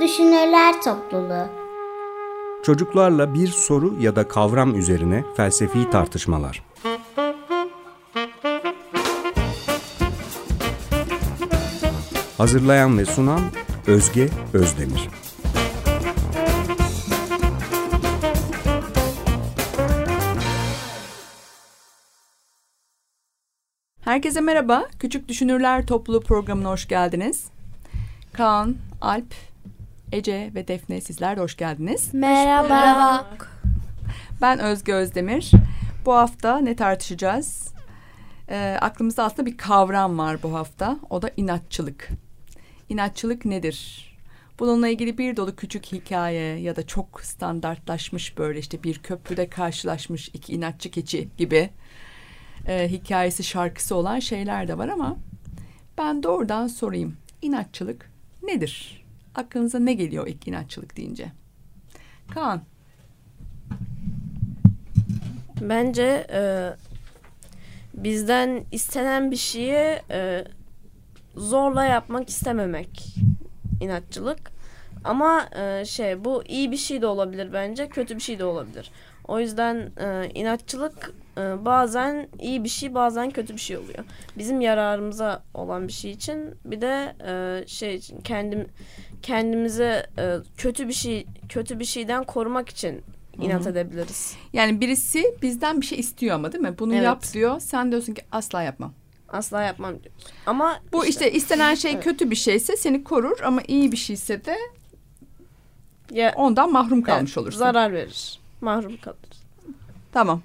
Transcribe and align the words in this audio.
Düşünürler 0.00 0.82
Topluluğu 0.82 1.48
Çocuklarla 2.62 3.34
bir 3.34 3.48
soru 3.48 3.94
ya 4.00 4.16
da 4.16 4.28
kavram 4.28 4.78
üzerine 4.78 5.24
felsefi 5.36 5.90
tartışmalar. 5.90 6.62
Hazırlayan 12.38 12.98
ve 12.98 13.04
sunan 13.04 13.40
Özge 13.86 14.28
Özdemir. 14.54 15.08
Herkese 24.00 24.40
merhaba. 24.40 24.84
Küçük 24.98 25.28
Düşünürler 25.28 25.86
Topluluğu 25.86 26.20
programına 26.20 26.70
hoş 26.70 26.88
geldiniz. 26.88 27.44
Kaan, 28.32 28.76
Alp, 29.00 29.34
Ece 30.12 30.50
ve 30.54 30.68
Defne 30.68 31.00
sizler 31.00 31.36
de 31.36 31.40
hoş 31.40 31.56
geldiniz. 31.56 32.14
Merhaba. 32.14 32.68
Merhaba. 32.68 33.26
Ben 34.40 34.58
Özge 34.58 34.92
Özdemir. 34.92 35.50
Bu 36.06 36.14
hafta 36.14 36.58
ne 36.58 36.76
tartışacağız? 36.76 37.68
Ee, 38.48 38.78
aklımızda 38.80 39.24
aslında 39.24 39.46
bir 39.46 39.56
kavram 39.56 40.18
var 40.18 40.42
bu 40.42 40.54
hafta. 40.54 40.98
O 41.10 41.22
da 41.22 41.30
inatçılık. 41.36 42.08
İnatçılık 42.88 43.44
nedir? 43.44 44.08
Bununla 44.58 44.88
ilgili 44.88 45.18
bir 45.18 45.36
dolu 45.36 45.56
küçük 45.56 45.92
hikaye 45.92 46.60
ya 46.60 46.76
da 46.76 46.86
çok 46.86 47.20
standartlaşmış 47.20 48.38
böyle 48.38 48.58
işte 48.58 48.82
bir 48.82 48.98
köprüde 48.98 49.48
karşılaşmış 49.48 50.28
iki 50.28 50.52
inatçı 50.52 50.90
keçi 50.90 51.28
gibi 51.38 51.70
e, 52.66 52.88
hikayesi 52.88 53.44
şarkısı 53.44 53.94
olan 53.94 54.18
şeyler 54.18 54.68
de 54.68 54.78
var 54.78 54.88
ama 54.88 55.16
ben 55.98 56.22
doğrudan 56.22 56.66
sorayım. 56.66 57.16
İnatçılık 57.42 58.10
nedir? 58.42 59.01
Aklınıza 59.34 59.78
ne 59.78 59.94
geliyor 59.94 60.26
ilk 60.26 60.48
inatçılık 60.48 60.96
deyince? 60.96 61.32
Kaan. 62.34 62.62
Bence 65.60 66.26
e, 66.32 66.70
bizden 67.94 68.64
istenen 68.72 69.30
bir 69.30 69.36
şeyi 69.36 70.00
e, 70.10 70.44
zorla 71.36 71.84
yapmak 71.84 72.28
istememek 72.28 73.14
inatçılık. 73.80 74.52
Ama 75.04 75.48
e, 75.56 75.84
şey 75.84 76.24
bu 76.24 76.44
iyi 76.44 76.72
bir 76.72 76.76
şey 76.76 77.02
de 77.02 77.06
olabilir 77.06 77.52
bence, 77.52 77.88
kötü 77.88 78.16
bir 78.16 78.20
şey 78.20 78.38
de 78.38 78.44
olabilir. 78.44 78.90
O 79.28 79.40
yüzden 79.40 79.76
e, 80.00 80.30
inatçılık 80.34 81.14
e, 81.38 81.64
bazen 81.64 82.28
iyi 82.40 82.64
bir 82.64 82.68
şey, 82.68 82.94
bazen 82.94 83.30
kötü 83.30 83.54
bir 83.54 83.60
şey 83.60 83.76
oluyor. 83.76 84.04
Bizim 84.38 84.60
yararımıza 84.60 85.42
olan 85.54 85.88
bir 85.88 85.92
şey 85.92 86.10
için 86.10 86.54
bir 86.64 86.80
de 86.80 87.14
e, 87.26 87.66
şey 87.66 87.94
için 87.94 88.20
kendim 88.20 88.66
kendimize 89.22 90.06
e, 90.18 90.36
kötü 90.56 90.88
bir 90.88 90.92
şey 90.92 91.26
kötü 91.48 91.78
bir 91.78 91.84
şeyden 91.84 92.24
korumak 92.24 92.68
için 92.68 93.02
inat 93.40 93.60
Hı-hı. 93.60 93.70
edebiliriz. 93.70 94.36
Yani 94.52 94.80
birisi 94.80 95.36
bizden 95.42 95.80
bir 95.80 95.86
şey 95.86 95.98
istiyor 95.98 96.34
ama 96.34 96.52
değil 96.52 96.64
mi? 96.64 96.78
Bunu 96.78 96.94
evet. 96.94 97.04
yap 97.04 97.24
diyor. 97.32 97.60
Sen 97.60 97.90
diyorsun 97.90 98.14
ki 98.14 98.22
asla 98.32 98.62
yapmam. 98.62 98.92
Asla 99.28 99.62
yapmam 99.62 99.90
diyorsun. 99.90 100.32
Ama 100.46 100.80
bu 100.92 101.06
işte, 101.06 101.26
işte 101.26 101.36
istenen 101.36 101.74
şey 101.74 101.92
evet. 101.94 102.04
kötü 102.04 102.30
bir 102.30 102.36
şeyse 102.36 102.76
seni 102.76 103.04
korur 103.04 103.40
ama 103.44 103.60
iyi 103.68 103.92
bir 103.92 103.96
şeyse 103.96 104.44
de 104.44 104.56
ya, 106.10 106.34
ondan 106.36 106.72
mahrum 106.72 107.02
kalmış 107.02 107.30
evet, 107.30 107.38
olursun. 107.38 107.58
Zarar 107.58 107.92
verir. 107.92 108.41
Mahrum 108.62 108.96
kalır. 108.96 109.16
Tamam. 110.12 110.42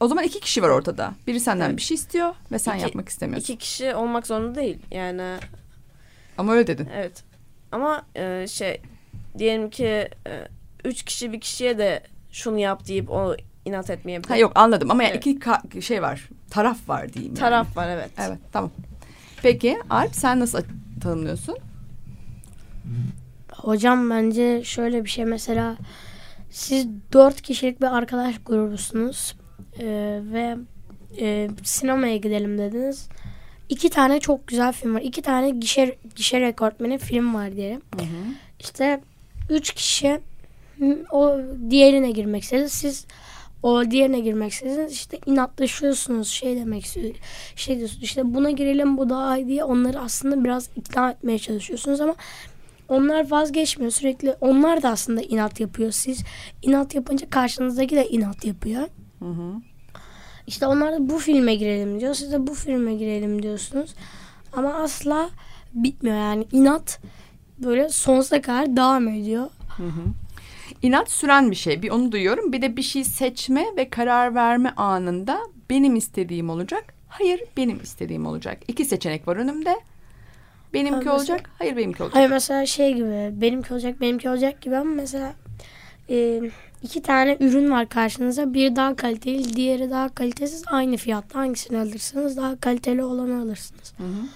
O 0.00 0.08
zaman 0.08 0.24
iki 0.24 0.40
kişi 0.40 0.62
var 0.62 0.68
ortada. 0.68 1.14
Biri 1.26 1.40
senden 1.40 1.66
evet. 1.66 1.76
bir 1.76 1.82
şey 1.82 1.94
istiyor 1.94 2.34
ve 2.52 2.58
sen 2.58 2.74
iki, 2.74 2.82
yapmak 2.82 3.08
istemiyorsun. 3.08 3.44
İki 3.44 3.58
kişi 3.58 3.94
olmak 3.94 4.26
zorunda 4.26 4.54
değil. 4.54 4.78
Yani 4.90 5.36
Ama 6.38 6.52
öyle 6.52 6.66
dedin. 6.66 6.88
Evet. 6.94 7.24
Ama 7.72 8.02
e, 8.16 8.46
şey 8.48 8.80
diyelim 9.38 9.70
ki 9.70 10.08
e, 10.26 10.48
üç 10.84 11.02
kişi 11.02 11.32
bir 11.32 11.40
kişiye 11.40 11.78
de 11.78 12.02
şunu 12.30 12.58
yap 12.58 12.86
deyip 12.88 13.10
o 13.10 13.36
inat 13.64 13.90
etmeyebilir. 13.90 14.28
Ha 14.28 14.36
yok 14.36 14.52
anladım 14.54 14.90
ama 14.90 15.04
evet. 15.04 15.26
iki 15.26 15.82
şey 15.82 16.02
var. 16.02 16.28
Taraf 16.50 16.88
var 16.88 17.12
diyeyim. 17.12 17.34
Taraf 17.34 17.66
yani. 17.66 17.76
var 17.76 17.88
evet. 17.88 18.10
Evet 18.18 18.38
tamam. 18.52 18.70
Peki 19.42 19.78
Alp 19.90 20.14
sen 20.14 20.40
nasıl 20.40 20.62
tanımlıyorsun? 21.02 21.56
Hocam 23.52 24.10
bence 24.10 24.64
şöyle 24.64 25.04
bir 25.04 25.10
şey 25.10 25.24
mesela 25.24 25.76
siz 26.50 26.86
dört 27.12 27.42
kişilik 27.42 27.80
bir 27.80 27.96
arkadaş 27.96 28.34
grubusunuz 28.46 29.34
ee, 29.78 30.20
ve 30.22 30.56
e, 31.18 31.48
sinemaya 31.62 32.16
gidelim 32.16 32.58
dediniz. 32.58 33.08
İki 33.68 33.90
tane 33.90 34.20
çok 34.20 34.46
güzel 34.46 34.72
film 34.72 34.94
var. 34.94 35.00
İki 35.00 35.22
tane 35.22 35.50
gişe, 35.50 35.96
gişe 36.14 36.40
rekortmeni 36.40 36.98
film 36.98 37.34
var 37.34 37.56
diyelim. 37.56 37.82
Hı 37.96 38.02
hı. 38.02 38.34
İşte 38.60 39.00
üç 39.50 39.72
kişi 39.74 40.20
o 41.12 41.38
diğerine 41.70 42.10
girmek 42.10 42.42
istedi. 42.42 42.70
Siz 42.70 43.06
o 43.62 43.90
diğerine 43.90 44.20
girmek 44.20 44.52
istediniz. 44.52 44.92
İşte 44.92 45.18
inatlaşıyorsunuz. 45.26 46.28
Şey 46.28 46.56
demek 46.56 46.84
şey 47.56 47.78
diyorsunuz. 47.78 48.02
İşte 48.02 48.34
buna 48.34 48.50
girelim 48.50 48.96
bu 48.96 49.10
daha 49.10 49.38
iyi 49.38 49.46
diye 49.46 49.64
onları 49.64 50.00
aslında 50.00 50.44
biraz 50.44 50.68
ikna 50.76 51.10
etmeye 51.10 51.38
çalışıyorsunuz 51.38 52.00
ama 52.00 52.14
onlar 52.90 53.30
vazgeçmiyor 53.30 53.92
sürekli. 53.92 54.34
Onlar 54.40 54.82
da 54.82 54.90
aslında 54.90 55.22
inat 55.22 55.60
yapıyor. 55.60 55.90
Siz 55.90 56.22
inat 56.62 56.94
yapınca 56.94 57.30
karşınızdaki 57.30 57.96
de 57.96 58.08
inat 58.08 58.44
yapıyor. 58.44 58.82
Hı 59.18 59.28
hı. 59.28 59.54
İşte 60.46 60.66
onlar 60.66 60.92
da 60.92 61.08
bu 61.08 61.18
filme 61.18 61.54
girelim 61.54 62.00
diyor. 62.00 62.14
Siz 62.14 62.32
de 62.32 62.46
bu 62.46 62.54
filme 62.54 62.94
girelim 62.94 63.42
diyorsunuz. 63.42 63.94
Ama 64.52 64.74
asla 64.74 65.30
bitmiyor 65.74 66.16
yani. 66.16 66.46
inat 66.52 67.00
böyle 67.58 67.88
sonsuza 67.88 68.42
kadar 68.42 68.76
devam 68.76 69.08
ediyor. 69.08 69.50
Hı 69.76 69.86
hı. 69.86 70.02
İnat 70.82 71.10
süren 71.10 71.50
bir 71.50 71.56
şey. 71.56 71.82
Bir 71.82 71.90
onu 71.90 72.12
duyuyorum. 72.12 72.52
Bir 72.52 72.62
de 72.62 72.76
bir 72.76 72.82
şey 72.82 73.04
seçme 73.04 73.64
ve 73.76 73.90
karar 73.90 74.34
verme 74.34 74.70
anında 74.76 75.40
benim 75.70 75.96
istediğim 75.96 76.50
olacak. 76.50 76.94
Hayır 77.08 77.42
benim 77.56 77.80
istediğim 77.82 78.26
olacak. 78.26 78.58
İki 78.68 78.84
seçenek 78.84 79.28
var 79.28 79.36
önümde. 79.36 79.76
Benimki 80.74 80.96
mesela, 80.96 81.16
olacak. 81.16 81.50
Hayır 81.58 81.76
benimki 81.76 82.02
olacak. 82.02 82.16
Hayır 82.16 82.30
mesela 82.30 82.66
şey 82.66 82.94
gibi. 82.94 83.40
Benimki 83.40 83.74
olacak 83.74 84.00
benimki 84.00 84.28
olacak 84.30 84.60
gibi 84.60 84.76
ama 84.76 84.90
mesela 84.94 85.32
e, 86.10 86.40
iki 86.82 87.02
tane 87.02 87.36
ürün 87.40 87.70
var 87.70 87.88
karşınıza. 87.88 88.54
Bir 88.54 88.76
daha 88.76 88.96
kaliteli, 88.96 89.56
diğeri 89.56 89.90
daha 89.90 90.08
kalitesiz. 90.08 90.62
Aynı 90.66 90.96
fiyatta 90.96 91.38
hangisini 91.38 91.78
alırsınız 91.78 92.36
daha 92.36 92.60
kaliteli 92.60 93.02
olanı 93.02 93.42
alırsınız. 93.42 93.94
Hı 93.96 94.02
hı. 94.02 94.26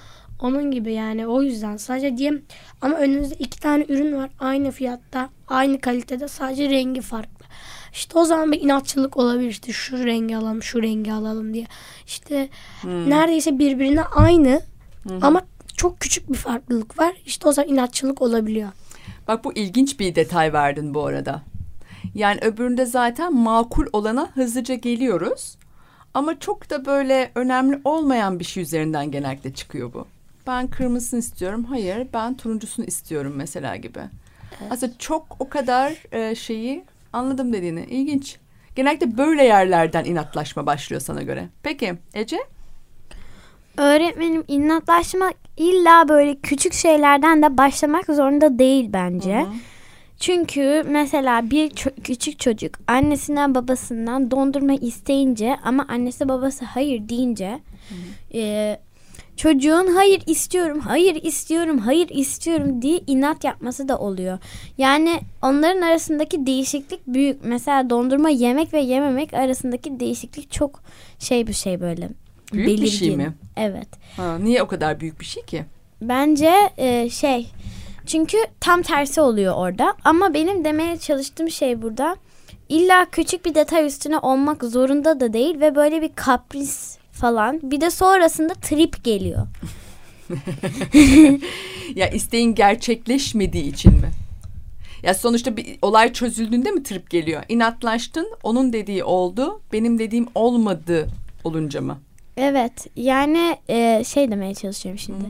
Onun 0.41 0.71
gibi 0.71 0.93
yani 0.93 1.27
o 1.27 1.43
yüzden 1.43 1.77
sadece 1.77 2.17
diyeyim 2.17 2.45
ama 2.81 2.97
önünüzde 2.97 3.35
iki 3.35 3.61
tane 3.61 3.85
ürün 3.89 4.17
var 4.17 4.31
aynı 4.39 4.71
fiyatta 4.71 5.29
aynı 5.49 5.81
kalitede 5.81 6.29
sadece 6.29 6.71
rengi 6.71 7.01
farklı. 7.01 7.45
İşte 7.93 8.19
o 8.19 8.25
zaman 8.25 8.53
bir 8.53 8.61
inatçılık 8.61 9.17
olabilir 9.17 9.49
işte 9.49 9.73
şu 9.73 10.05
rengi 10.05 10.37
alalım 10.37 10.63
şu 10.63 10.83
rengi 10.83 11.13
alalım 11.13 11.55
diye. 11.55 11.67
İşte 12.07 12.49
hmm. 12.81 13.11
neredeyse 13.11 13.59
birbirine 13.59 14.03
aynı 14.03 14.61
hmm. 15.03 15.25
ama 15.25 15.43
çok 15.85 16.01
küçük 16.01 16.33
bir 16.33 16.37
farklılık 16.37 16.99
var. 16.99 17.15
İşte 17.27 17.49
o 17.49 17.53
zaman 17.53 17.71
inatçılık 17.73 18.23
olabiliyor. 18.23 18.69
Bak 19.29 19.45
bu 19.45 19.53
ilginç 19.53 20.01
bir 20.01 20.15
detay 20.15 20.53
verdin 20.53 20.95
bu 20.95 21.07
arada. 21.07 21.43
Yani 22.15 22.41
öbüründe 22.41 22.87
zaten 22.87 23.35
makul 23.35 23.87
olana 23.93 24.31
hızlıca 24.35 24.75
geliyoruz. 24.75 25.57
Ama 26.15 26.41
çok 26.41 26.71
da 26.71 26.85
böyle 26.85 27.31
önemli 27.35 27.81
olmayan 27.85 28.39
bir 28.41 28.45
şey 28.45 28.63
üzerinden 28.63 29.11
genellikle 29.11 29.55
çıkıyor 29.55 29.93
bu. 29.93 30.07
Ben 30.47 30.67
kırmızısını 30.67 31.21
istiyorum. 31.21 31.65
Hayır 31.65 32.07
ben 32.13 32.37
turuncusunu 32.37 32.87
istiyorum 32.87 33.33
mesela 33.37 33.77
gibi. 33.77 34.01
Evet. 34.61 34.73
Aslında 34.73 34.93
çok 34.99 35.37
o 35.39 35.49
kadar 35.49 36.03
e, 36.13 36.35
şeyi 36.35 36.85
anladım 37.13 37.53
dediğini. 37.53 37.85
İlginç. 37.85 38.37
Genellikle 38.77 39.19
böyle 39.19 39.45
yerlerden 39.45 40.05
inatlaşma 40.05 40.67
başlıyor 40.67 41.01
sana 41.01 41.23
göre. 41.23 41.49
Peki 41.63 41.95
Ece? 42.15 42.39
Öğretmenim 43.77 44.45
inatlaşma 44.49 45.33
illa 45.57 46.09
böyle 46.09 46.35
küçük 46.35 46.73
şeylerden 46.73 47.43
de 47.43 47.59
başlamak 47.59 48.07
zorunda 48.07 48.59
değil 48.59 48.91
bence. 48.93 49.35
Hı 49.37 49.41
hı. 49.41 49.53
Çünkü 50.21 50.85
mesela 50.89 51.51
bir 51.51 51.71
ço- 51.71 52.01
küçük 52.03 52.41
çocuk 52.41 52.79
annesinden 52.87 53.55
babasından 53.55 54.31
dondurma 54.31 54.75
isteyince 54.75 55.57
ama 55.65 55.87
annesi 55.89 56.29
babası 56.29 56.65
hayır 56.65 57.09
deyince 57.09 57.59
e, 58.35 58.77
çocuğun 59.37 59.87
hayır 59.95 60.23
istiyorum, 60.27 60.81
hayır 60.81 61.23
istiyorum, 61.23 61.79
hayır 61.79 62.09
istiyorum 62.09 62.83
diye 62.83 63.01
inat 63.07 63.45
yapması 63.45 63.89
da 63.89 63.99
oluyor. 63.99 64.39
Yani 64.79 65.21
onların 65.43 65.81
arasındaki 65.81 66.47
değişiklik 66.47 67.07
büyük. 67.07 67.45
Mesela 67.45 67.91
dondurma 67.91 68.31
yemek 68.31 68.73
ve 68.73 68.81
yememek 68.81 69.35
arasındaki 69.35 70.01
değişiklik 70.01 70.53
çok 70.53 70.81
şey 71.19 71.47
bir 71.47 71.53
şey 71.53 71.81
böyle. 71.81 72.09
Büyük 72.57 72.69
belirgin. 72.69 72.85
bir 72.85 72.91
şey 72.91 73.17
mi? 73.17 73.35
Evet. 73.57 73.89
Ha, 74.17 74.39
niye 74.39 74.63
o 74.63 74.67
kadar 74.67 75.01
büyük 75.01 75.21
bir 75.21 75.25
şey 75.25 75.43
ki? 75.43 75.65
Bence 76.01 76.53
e, 76.77 77.11
şey 77.11 77.47
çünkü 78.07 78.37
tam 78.61 78.83
tersi 78.83 79.21
oluyor 79.21 79.55
orada. 79.55 79.95
Ama 80.05 80.35
benim 80.35 80.65
demeye 80.65 80.97
çalıştığım 80.97 81.51
şey 81.51 81.83
burada 81.83 82.17
illa 82.69 83.07
küçük 83.11 83.45
bir 83.45 83.55
detay 83.55 83.87
üstüne 83.87 84.19
olmak 84.19 84.65
zorunda 84.65 85.21
da 85.21 85.33
değil 85.33 85.61
ve 85.61 85.75
böyle 85.75 86.03
bir 86.03 86.11
kapris 86.15 86.99
falan. 87.13 87.61
Bir 87.63 87.81
de 87.81 87.91
sonrasında 87.91 88.55
trip 88.55 89.05
geliyor. 89.05 89.47
ya 91.95 92.09
isteğin 92.09 92.55
gerçekleşmediği 92.55 93.73
için 93.73 93.93
mi? 93.93 94.11
Ya 95.03 95.15
sonuçta 95.15 95.57
bir 95.57 95.79
olay 95.83 96.13
çözüldüğünde 96.13 96.71
mi 96.71 96.83
trip 96.83 97.11
geliyor? 97.11 97.43
İnatlaştın, 97.49 98.29
onun 98.43 98.73
dediği 98.73 99.05
oldu, 99.05 99.61
benim 99.73 99.99
dediğim 99.99 100.27
olmadı 100.35 101.09
olunca 101.45 101.81
mı? 101.81 101.99
Evet 102.37 102.87
yani 102.97 103.59
e, 103.69 104.05
şey 104.05 104.31
demeye 104.31 104.55
çalışıyorum 104.55 104.99
şimdi. 104.99 105.25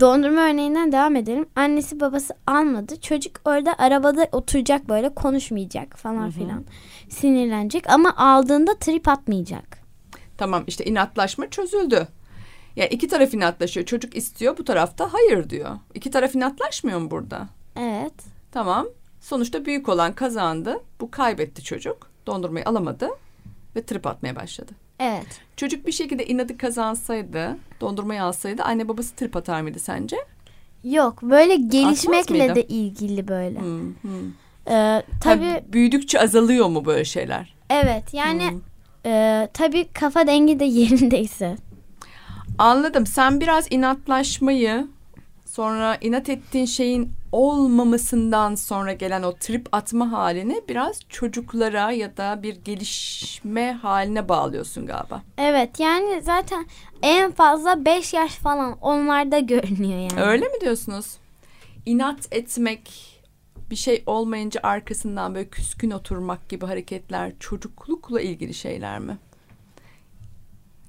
Dondurma 0.00 0.40
örneğinden 0.40 0.92
devam 0.92 1.16
edelim. 1.16 1.46
Annesi 1.56 2.00
babası 2.00 2.34
almadı. 2.46 3.00
Çocuk 3.00 3.40
orada 3.44 3.74
arabada 3.78 4.28
oturacak 4.32 4.88
böyle 4.88 5.14
konuşmayacak 5.14 5.98
falan 5.98 6.30
filan. 6.30 6.64
Sinirlenecek 7.08 7.90
ama 7.90 8.16
aldığında 8.16 8.74
trip 8.78 9.08
atmayacak. 9.08 9.78
Tamam 10.38 10.64
işte 10.66 10.84
inatlaşma 10.84 11.50
çözüldü. 11.50 12.08
Ya 12.76 12.86
iki 12.86 13.08
taraf 13.08 13.34
inatlaşıyor. 13.34 13.86
Çocuk 13.86 14.16
istiyor, 14.16 14.58
bu 14.58 14.64
tarafta 14.64 15.12
hayır 15.12 15.50
diyor. 15.50 15.70
İki 15.94 16.10
taraf 16.10 16.34
inatlaşmıyor 16.34 16.98
mu 17.00 17.10
burada? 17.10 17.48
Evet. 17.76 18.14
Tamam. 18.52 18.86
Sonuçta 19.20 19.64
büyük 19.64 19.88
olan 19.88 20.12
kazandı. 20.12 20.80
Bu 21.00 21.10
kaybetti 21.10 21.64
çocuk. 21.64 22.10
Dondurmayı 22.26 22.66
alamadı 22.66 23.08
ve 23.76 23.82
trip 23.82 24.06
atmaya 24.06 24.36
başladı. 24.36 24.72
Evet. 25.00 25.40
Çocuk 25.56 25.86
bir 25.86 25.92
şekilde 25.92 26.26
inadı 26.26 26.58
kazansaydı, 26.58 27.56
dondurmayı 27.80 28.22
alsaydı 28.22 28.62
anne 28.62 28.88
babası 28.88 29.14
trip 29.14 29.36
atar 29.36 29.60
mıydı 29.60 29.78
sence? 29.78 30.16
Yok 30.84 31.22
böyle 31.22 31.54
gelişmekle 31.56 32.54
de 32.54 32.62
ilgili 32.62 33.28
böyle. 33.28 33.58
Hmm, 33.60 33.94
hmm. 34.02 34.28
Ee, 34.68 35.02
Tabii 35.20 35.40
tabii 35.40 35.72
büyüdükçe 35.72 36.20
azalıyor 36.20 36.66
mu 36.68 36.84
böyle 36.84 37.04
şeyler? 37.04 37.54
evet 37.70 38.14
yani 38.14 38.50
Hmm. 38.50 38.60
e, 39.12 39.48
tabii 39.54 39.88
kafa 39.92 40.26
dengi 40.26 40.60
de 40.60 40.64
yerindeyse. 40.64 41.56
Anladım. 42.58 43.06
Sen 43.06 43.40
biraz 43.40 43.66
inatlaşmayı 43.70 44.86
sonra 45.52 45.98
inat 46.00 46.28
ettiğin 46.28 46.66
şeyin 46.66 47.12
olmamasından 47.32 48.54
sonra 48.54 48.92
gelen 48.92 49.22
o 49.22 49.32
trip 49.32 49.68
atma 49.72 50.12
halini 50.12 50.60
biraz 50.68 51.00
çocuklara 51.08 51.92
ya 51.92 52.16
da 52.16 52.42
bir 52.42 52.56
gelişme 52.56 53.72
haline 53.72 54.28
bağlıyorsun 54.28 54.86
galiba. 54.86 55.22
Evet 55.38 55.80
yani 55.80 56.22
zaten 56.22 56.66
en 57.02 57.32
fazla 57.32 57.84
5 57.84 58.14
yaş 58.14 58.34
falan 58.34 58.78
onlarda 58.80 59.38
görünüyor 59.38 60.10
yani. 60.10 60.22
Öyle 60.22 60.44
mi 60.44 60.60
diyorsunuz? 60.60 61.16
İnat 61.86 62.28
etmek, 62.30 62.90
bir 63.70 63.76
şey 63.76 64.02
olmayınca 64.06 64.60
arkasından 64.62 65.34
böyle 65.34 65.48
küskün 65.48 65.90
oturmak 65.90 66.48
gibi 66.48 66.66
hareketler 66.66 67.32
çocuklukla 67.40 68.20
ilgili 68.20 68.54
şeyler 68.54 68.98
mi? 68.98 69.18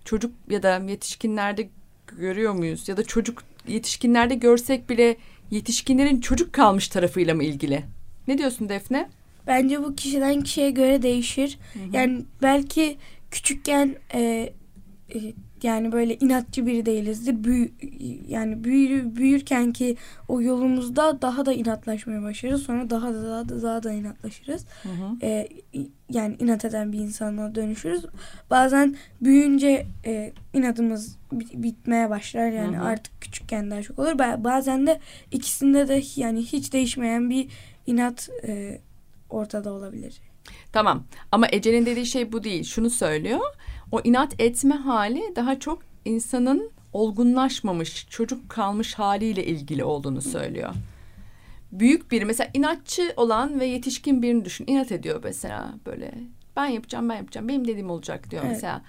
Çocuk 0.06 0.32
ya 0.50 0.64
da 0.64 0.78
yetişkinlerde 0.78 1.70
görüyor 2.08 2.54
muyuz? 2.54 2.90
Ya 2.90 2.98
da 2.98 3.04
çocuk 3.04 3.53
yetişkinlerde 3.68 4.36
görsek 4.36 4.90
bile 4.90 5.18
yetişkinlerin 5.52 6.22
çocuk 6.22 6.54
kalmış 6.54 6.88
tarafıyla 6.88 7.36
mı 7.36 7.44
ilgili? 7.44 7.84
Ne 8.28 8.38
diyorsun 8.38 8.70
Defne? 8.70 9.10
Bence 9.48 9.84
bu 9.84 9.96
kişiden 9.96 10.42
kişiye 10.42 10.72
göre 10.72 11.02
değişir. 11.02 11.60
Yani 11.92 12.22
belki 12.42 12.98
küçükken 13.32 13.96
e, 14.14 14.20
e, 15.16 15.34
yani 15.64 15.92
böyle 15.92 16.16
inatçı 16.16 16.66
biri 16.66 16.86
değilizdir. 16.86 17.44
Büyü, 17.44 17.72
yani 18.28 18.64
büyür, 18.64 19.16
büyürken 19.16 19.72
ki 19.72 19.98
o 20.28 20.42
yolumuzda 20.42 21.22
daha 21.22 21.46
da 21.46 21.54
inatlaşmaya 21.54 22.24
başlarız. 22.24 22.64
Sonra 22.64 22.90
daha 22.90 23.14
da 23.14 23.24
daha 23.24 23.50
da 23.50 23.62
daha 23.62 23.84
da 23.84 23.94
inatlaşırız. 23.94 24.66
E, 25.22 25.48
yani 26.14 26.36
inat 26.40 26.66
eden 26.66 26.92
bir 26.94 27.00
insana 27.00 27.56
dönüşürüz. 27.56 28.06
Bazen 28.50 28.96
büyüyünce 29.22 29.86
e, 30.06 30.34
inadımız 30.54 31.18
bit- 31.32 31.64
bitmeye 31.64 32.10
başlar. 32.10 32.48
Yani 32.50 32.78
Hı 32.78 32.82
hı. 32.82 32.86
artık 32.86 33.22
küçükken 33.22 33.72
daha 33.72 33.82
çok 33.82 34.00
olur. 34.00 34.12
Ba- 34.12 34.44
Bazen 34.44 34.88
de 34.88 35.00
ikisinde 35.32 35.88
de 35.88 36.04
yani 36.16 36.42
hiç 36.42 36.74
değişmeyen 36.74 37.30
bir 37.30 37.48
inat 37.88 38.30
e, 38.48 38.82
ortada 39.30 39.74
olabilir. 39.74 40.22
Tamam 40.72 41.04
ama 41.32 41.48
Ece'nin 41.52 41.86
dediği 41.86 42.06
şey 42.06 42.32
bu 42.32 42.44
değil. 42.44 42.64
Şunu 42.64 42.90
söylüyor. 42.90 43.40
O 43.92 44.02
inat 44.04 44.42
etme 44.42 44.76
hali 44.76 45.22
daha 45.36 45.60
çok 45.60 45.80
insanın 46.06 46.72
olgunlaşmamış, 46.94 48.08
çocuk 48.10 48.50
kalmış 48.50 48.94
haliyle 48.94 49.46
ilgili 49.46 49.84
olduğunu 49.84 50.22
söylüyor. 50.22 50.70
Büyük 51.80 52.12
biri 52.12 52.26
mesela 52.26 52.50
inatçı 52.54 53.14
olan 53.18 53.60
ve 53.60 53.66
yetişkin 53.66 54.22
birini 54.22 54.46
düşün. 54.46 54.64
İnat 54.68 54.92
ediyor 54.92 55.22
mesela 55.24 55.74
böyle. 55.86 56.12
Ben 56.56 56.66
yapacağım, 56.66 57.10
ben 57.10 57.16
yapacağım. 57.16 57.48
Benim 57.48 57.68
dediğim 57.68 57.90
olacak 57.90 58.32
diyor 58.32 58.42
Evet. 58.46 58.54
mesela. 58.56 58.82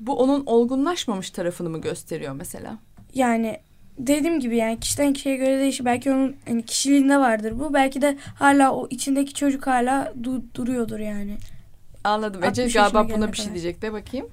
Bu 0.00 0.18
onun 0.18 0.42
olgunlaşmamış 0.46 1.30
tarafını 1.30 1.70
mı 1.70 1.80
gösteriyor 1.80 2.34
mesela? 2.34 2.78
Yani 3.14 3.58
dediğim 3.98 4.40
gibi 4.40 4.56
yani 4.56 4.80
kişiden 4.80 5.12
kişiye 5.12 5.36
göre 5.36 5.58
değişir. 5.58 5.84
Belki 5.84 6.10
onun 6.12 6.36
hani 6.48 6.62
kişiliğinde 6.62 7.18
vardır 7.18 7.58
bu. 7.58 7.74
Belki 7.74 8.02
de 8.02 8.16
hala 8.38 8.72
o 8.72 8.86
içindeki 8.90 9.34
çocuk 9.34 9.66
hala 9.66 10.12
du- 10.22 10.42
duruyordur 10.54 10.98
yani. 10.98 11.36
Anladım. 12.04 12.44
Ece 12.44 12.62
60 12.62 12.74
galiba 12.74 13.08
buna 13.16 13.32
bir 13.32 13.36
şey 13.36 13.44
kadar. 13.44 13.54
diyecek 13.54 13.82
de 13.82 13.92
bakayım. 13.92 14.26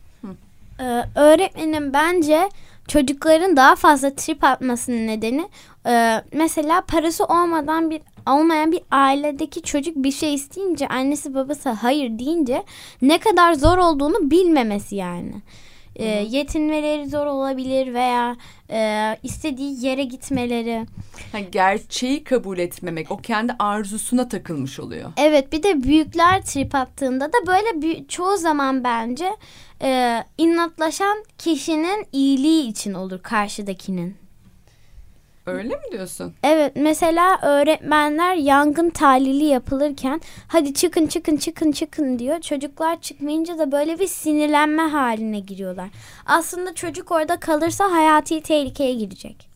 Ee, 0.79 1.03
öğretmenim 1.15 1.93
bence 1.93 2.49
çocukların 2.87 3.57
daha 3.57 3.75
fazla 3.75 4.15
trip 4.15 4.43
atmasının 4.43 5.07
nedeni 5.07 5.49
e, 5.87 6.23
mesela 6.33 6.81
parası 6.81 7.25
olmadan 7.25 7.89
bir 7.89 8.01
olmayan 8.27 8.71
bir 8.71 8.81
ailedeki 8.91 9.61
çocuk 9.61 9.95
bir 9.95 10.11
şey 10.11 10.33
isteyince 10.33 10.87
annesi 10.87 11.33
babası 11.33 11.69
hayır 11.69 12.19
deyince 12.19 12.63
ne 13.01 13.17
kadar 13.17 13.53
zor 13.53 13.77
olduğunu 13.77 14.31
bilmemesi 14.31 14.95
yani. 14.95 15.33
Ee, 16.01 16.27
yetinmeleri 16.29 17.09
zor 17.09 17.25
olabilir 17.25 17.93
veya 17.93 18.35
e, 18.69 19.17
istediği 19.23 19.85
yere 19.85 20.03
gitmeleri. 20.03 20.85
Ha, 21.31 21.39
gerçeği 21.39 22.23
kabul 22.23 22.57
etmemek, 22.57 23.11
o 23.11 23.17
kendi 23.17 23.53
arzusuna 23.59 24.27
takılmış 24.29 24.79
oluyor. 24.79 25.11
Evet 25.17 25.51
bir 25.51 25.63
de 25.63 25.83
büyükler 25.83 26.41
trip 26.41 26.75
attığında 26.75 27.25
da 27.33 27.47
böyle 27.47 28.07
çoğu 28.07 28.37
zaman 28.37 28.83
bence 28.83 29.31
e, 29.81 30.23
inatlaşan 30.37 31.23
kişinin 31.37 32.05
iyiliği 32.11 32.67
için 32.67 32.93
olur 32.93 33.19
karşıdakinin. 33.23 34.20
Öyle 35.45 35.75
mi 35.75 35.81
diyorsun? 35.91 36.33
Evet 36.43 36.73
mesela 36.75 37.39
öğretmenler 37.41 38.35
yangın 38.35 38.89
talili 38.89 39.43
yapılırken 39.43 40.21
hadi 40.47 40.73
çıkın 40.73 41.07
çıkın 41.07 41.37
çıkın 41.37 41.71
çıkın 41.71 42.19
diyor. 42.19 42.41
Çocuklar 42.41 43.01
çıkmayınca 43.01 43.57
da 43.57 43.71
böyle 43.71 43.99
bir 43.99 44.07
sinirlenme 44.07 44.81
haline 44.81 45.39
giriyorlar. 45.39 45.89
Aslında 46.25 46.75
çocuk 46.75 47.11
orada 47.11 47.39
kalırsa 47.39 47.91
hayati 47.91 48.41
tehlikeye 48.41 48.93
girecek. 48.93 49.49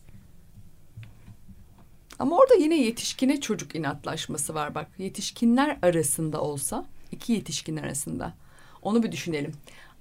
Ama 2.18 2.36
orada 2.36 2.54
yine 2.54 2.76
yetişkine 2.76 3.40
çocuk 3.40 3.74
inatlaşması 3.74 4.54
var 4.54 4.74
bak. 4.74 4.86
Yetişkinler 4.98 5.78
arasında 5.82 6.40
olsa, 6.40 6.84
iki 7.12 7.32
yetişkin 7.32 7.76
arasında. 7.76 8.34
Onu 8.82 9.02
bir 9.02 9.12
düşünelim. 9.12 9.52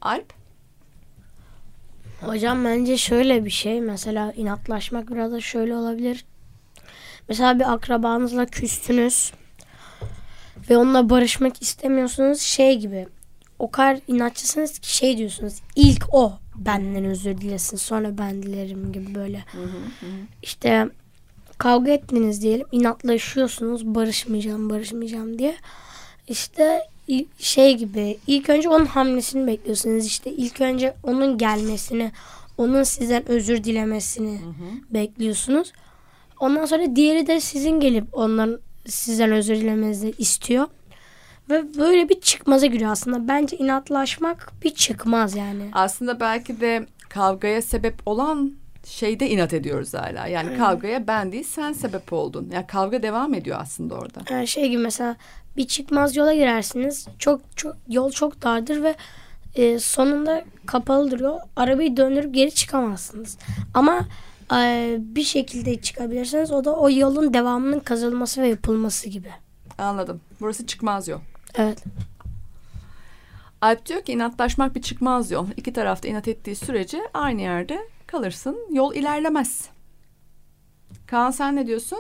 Alp, 0.02 0.34
Hocam 2.22 2.66
bence 2.66 2.98
şöyle 2.98 3.46
bir 3.46 3.50
şey. 3.50 3.82
Mesela 3.82 4.32
inatlaşmak 4.32 5.12
biraz 5.12 5.32
da 5.32 5.42
şöyle 5.42 5.76
olabilir. 5.76 6.26
Mesela 7.30 7.60
bir 7.60 7.74
akrabanızla 7.74 8.46
küstünüz 8.46 9.32
ve 10.70 10.78
onunla 10.78 11.10
barışmak 11.10 11.62
istemiyorsunuz 11.62 12.42
şey 12.42 12.80
gibi. 12.80 13.08
O 13.60 13.72
kadar 13.72 14.00
inatçısınız 14.08 14.80
ki 14.80 14.98
şey 14.98 15.18
diyorsunuz. 15.18 15.62
İlk 15.76 16.06
o 16.12 16.34
benden 16.56 17.06
özür 17.06 17.38
dilesin 17.38 17.78
sonra 17.78 18.18
ben 18.18 18.44
dilerim 18.44 18.92
gibi 18.94 19.16
böyle. 19.16 19.44
İşte 20.42 20.90
kavga 21.58 21.92
ettiniz 21.92 22.42
diyelim 22.42 22.68
inatlaşıyorsunuz 22.72 23.86
barışmayacağım 23.86 24.70
barışmayacağım 24.70 25.40
diye. 25.40 25.56
İşte 26.28 26.82
şey 27.38 27.78
gibi 27.78 28.18
ilk 28.28 28.50
önce 28.50 28.70
onun 28.70 28.86
hamlesini 28.86 29.48
bekliyorsunuz 29.48 30.06
işte 30.06 30.32
ilk 30.32 30.62
önce 30.62 30.96
onun 31.04 31.38
gelmesini 31.38 32.12
onun 32.58 32.84
sizden 32.84 33.30
özür 33.30 33.64
dilemesini 33.64 34.40
bekliyorsunuz. 34.90 35.74
Ondan 36.40 36.66
sonra 36.66 36.96
diğeri 36.96 37.28
de 37.28 37.40
sizin 37.40 37.80
gelip 37.80 38.18
ondan 38.18 38.60
sizden 38.88 39.32
özür 39.32 39.56
dilemenizi 39.56 40.14
istiyor. 40.18 40.68
Ve 41.50 41.78
böyle 41.78 42.10
bir 42.10 42.22
çıkmaza 42.22 42.66
giriyor 42.66 42.92
aslında. 42.92 43.28
Bence 43.28 43.58
inatlaşmak 43.58 44.52
bir 44.64 44.70
çıkmaz 44.70 45.36
yani. 45.36 45.70
aslında 45.74 46.20
belki 46.20 46.62
de 46.62 46.86
kavgaya 47.10 47.62
sebep 47.62 47.96
olan 48.06 48.54
şeyde 48.86 49.30
inat 49.30 49.54
ediyoruz 49.54 49.94
hala. 49.94 50.28
Yani 50.28 50.58
kavgaya 50.58 51.08
ben 51.08 51.32
değil 51.32 51.44
sen 51.44 51.74
sebep 51.74 52.14
oldun. 52.14 52.50
Yani 52.54 52.68
kavga 52.68 53.04
devam 53.04 53.34
ediyor 53.34 53.58
aslında 53.62 53.96
orada. 53.96 54.22
Yani 54.30 54.48
şey 54.48 54.70
gibi 54.70 54.82
mesela 54.82 55.16
bir 55.58 55.68
çıkmaz 55.68 56.16
yola 56.16 56.34
girersiniz. 56.34 57.08
Çok 57.20 57.42
çok 57.56 57.76
yol 57.88 58.12
çok 58.12 58.42
dardır 58.42 58.84
ve 58.84 58.96
e, 59.56 59.80
sonunda 59.80 60.44
kapalı 60.66 61.12
duruyor. 61.12 61.40
Arabayı 61.56 61.98
döndürüp 61.98 62.34
geri 62.34 62.52
çıkamazsınız. 62.52 63.38
Ama 63.74 64.08
e, 64.54 64.96
bir 65.00 65.24
şekilde 65.24 65.82
çıkabilirsiniz. 65.82 66.52
O 66.52 66.66
da 66.66 66.76
o 66.76 66.90
yolun 66.90 67.34
devamının 67.34 67.80
kazanılması 67.80 68.42
ve 68.42 68.48
yapılması 68.48 69.10
gibi. 69.10 69.30
Anladım. 69.78 70.22
Burası 70.42 70.66
çıkmaz 70.66 71.08
yol. 71.08 71.20
Evet. 71.56 71.84
Alp 73.62 73.86
diyor 73.86 74.02
ki 74.02 74.12
inatlaşmak 74.12 74.76
bir 74.76 74.82
çıkmaz 74.82 75.32
yol. 75.32 75.48
İki 75.58 75.74
tarafta 75.74 76.08
inat 76.08 76.28
ettiği 76.28 76.56
sürece 76.56 77.02
aynı 77.14 77.42
yerde 77.42 77.80
kalırsın. 78.08 78.58
Yol 78.72 78.96
ilerlemez. 78.96 79.70
Kaan 81.08 81.32
sen 81.32 81.56
ne 81.56 81.68
diyorsun? 81.68 82.00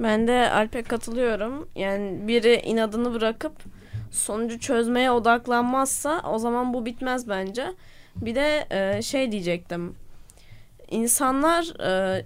Ben 0.00 0.28
de 0.28 0.50
Alp'e 0.50 0.82
katılıyorum. 0.82 1.68
Yani 1.76 2.28
biri 2.28 2.54
inadını 2.54 3.14
bırakıp 3.14 3.52
sonucu 4.10 4.60
çözmeye 4.60 5.10
odaklanmazsa 5.10 6.22
o 6.30 6.38
zaman 6.38 6.74
bu 6.74 6.86
bitmez 6.86 7.28
bence. 7.28 7.72
Bir 8.16 8.34
de 8.34 8.66
e, 8.70 9.02
şey 9.02 9.32
diyecektim. 9.32 9.94
İnsanlar 10.90 11.80
e, 11.84 12.24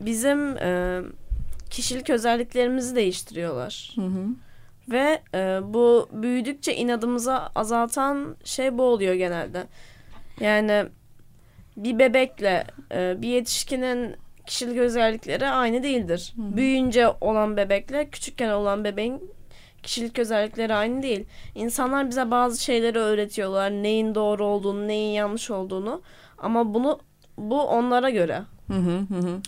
bizim 0.00 0.56
e, 0.56 1.00
kişilik 1.70 2.10
özelliklerimizi 2.10 2.96
değiştiriyorlar. 2.96 3.92
Hı 3.94 4.06
hı. 4.06 4.26
Ve 4.90 5.22
e, 5.34 5.60
bu 5.64 6.08
büyüdükçe 6.12 6.76
inadımızı 6.76 7.36
azaltan 7.36 8.36
şey 8.44 8.78
bu 8.78 8.82
oluyor 8.82 9.14
genelde. 9.14 9.64
Yani 10.40 10.84
bir 11.76 11.98
bebekle 11.98 12.66
e, 12.94 13.22
bir 13.22 13.28
yetişkinin 13.28 14.16
kişilik 14.46 14.78
özellikleri 14.78 15.48
aynı 15.48 15.82
değildir. 15.82 16.32
Büyüyünce 16.36 17.08
olan 17.20 17.56
bebekle 17.56 18.08
küçükken 18.10 18.50
olan 18.50 18.84
bebeğin 18.84 19.30
kişilik 19.82 20.18
özellikleri 20.18 20.74
aynı 20.74 21.02
değil. 21.02 21.24
İnsanlar 21.54 22.10
bize 22.10 22.30
bazı 22.30 22.64
şeyleri 22.64 22.98
öğretiyorlar. 22.98 23.70
Neyin 23.70 24.14
doğru 24.14 24.44
olduğunu, 24.44 24.88
neyin 24.88 25.14
yanlış 25.14 25.50
olduğunu. 25.50 26.02
Ama 26.38 26.74
bunu 26.74 26.98
bu 27.38 27.62
onlara 27.62 28.10
göre. 28.10 28.42
Hı 28.66 28.74
hı 28.78 28.98
hı. 28.98 29.40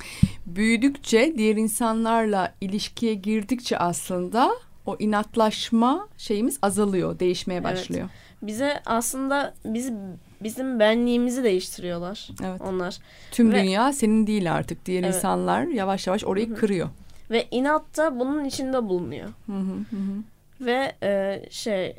Büyüdükçe 0.46 1.34
diğer 1.38 1.56
insanlarla 1.56 2.54
ilişkiye 2.60 3.14
girdikçe 3.14 3.78
aslında 3.78 4.50
o 4.86 4.96
inatlaşma 4.98 6.08
şeyimiz 6.18 6.58
azalıyor, 6.62 7.18
değişmeye 7.18 7.60
Evet. 7.60 7.64
başlıyor. 7.64 8.08
Bize 8.42 8.80
aslında 8.86 9.54
biz 9.64 9.92
bizim 10.42 10.80
benliğimizi 10.80 11.44
değiştiriyorlar 11.44 12.28
Evet. 12.44 12.60
onlar. 12.60 12.98
Tüm 13.30 13.52
Ve- 13.52 13.62
dünya 13.62 13.92
senin 13.92 14.26
değil 14.26 14.52
artık. 14.54 14.86
Diğer 14.86 15.02
Evet. 15.02 15.14
insanlar 15.14 15.62
yavaş 15.66 16.06
yavaş 16.06 16.24
orayı 16.24 16.54
kırıyor. 16.54 16.88
Ve 17.30 17.46
inat 17.50 17.96
da 17.96 18.18
bunun 18.20 18.44
içinde 18.44 18.88
bulunuyor. 18.88 19.28
Hı 19.46 19.52
hı 19.52 19.74
hı 19.90 19.96
hı. 19.96 20.22
Ve 20.60 20.92
e, 21.02 21.42
şey 21.50 21.96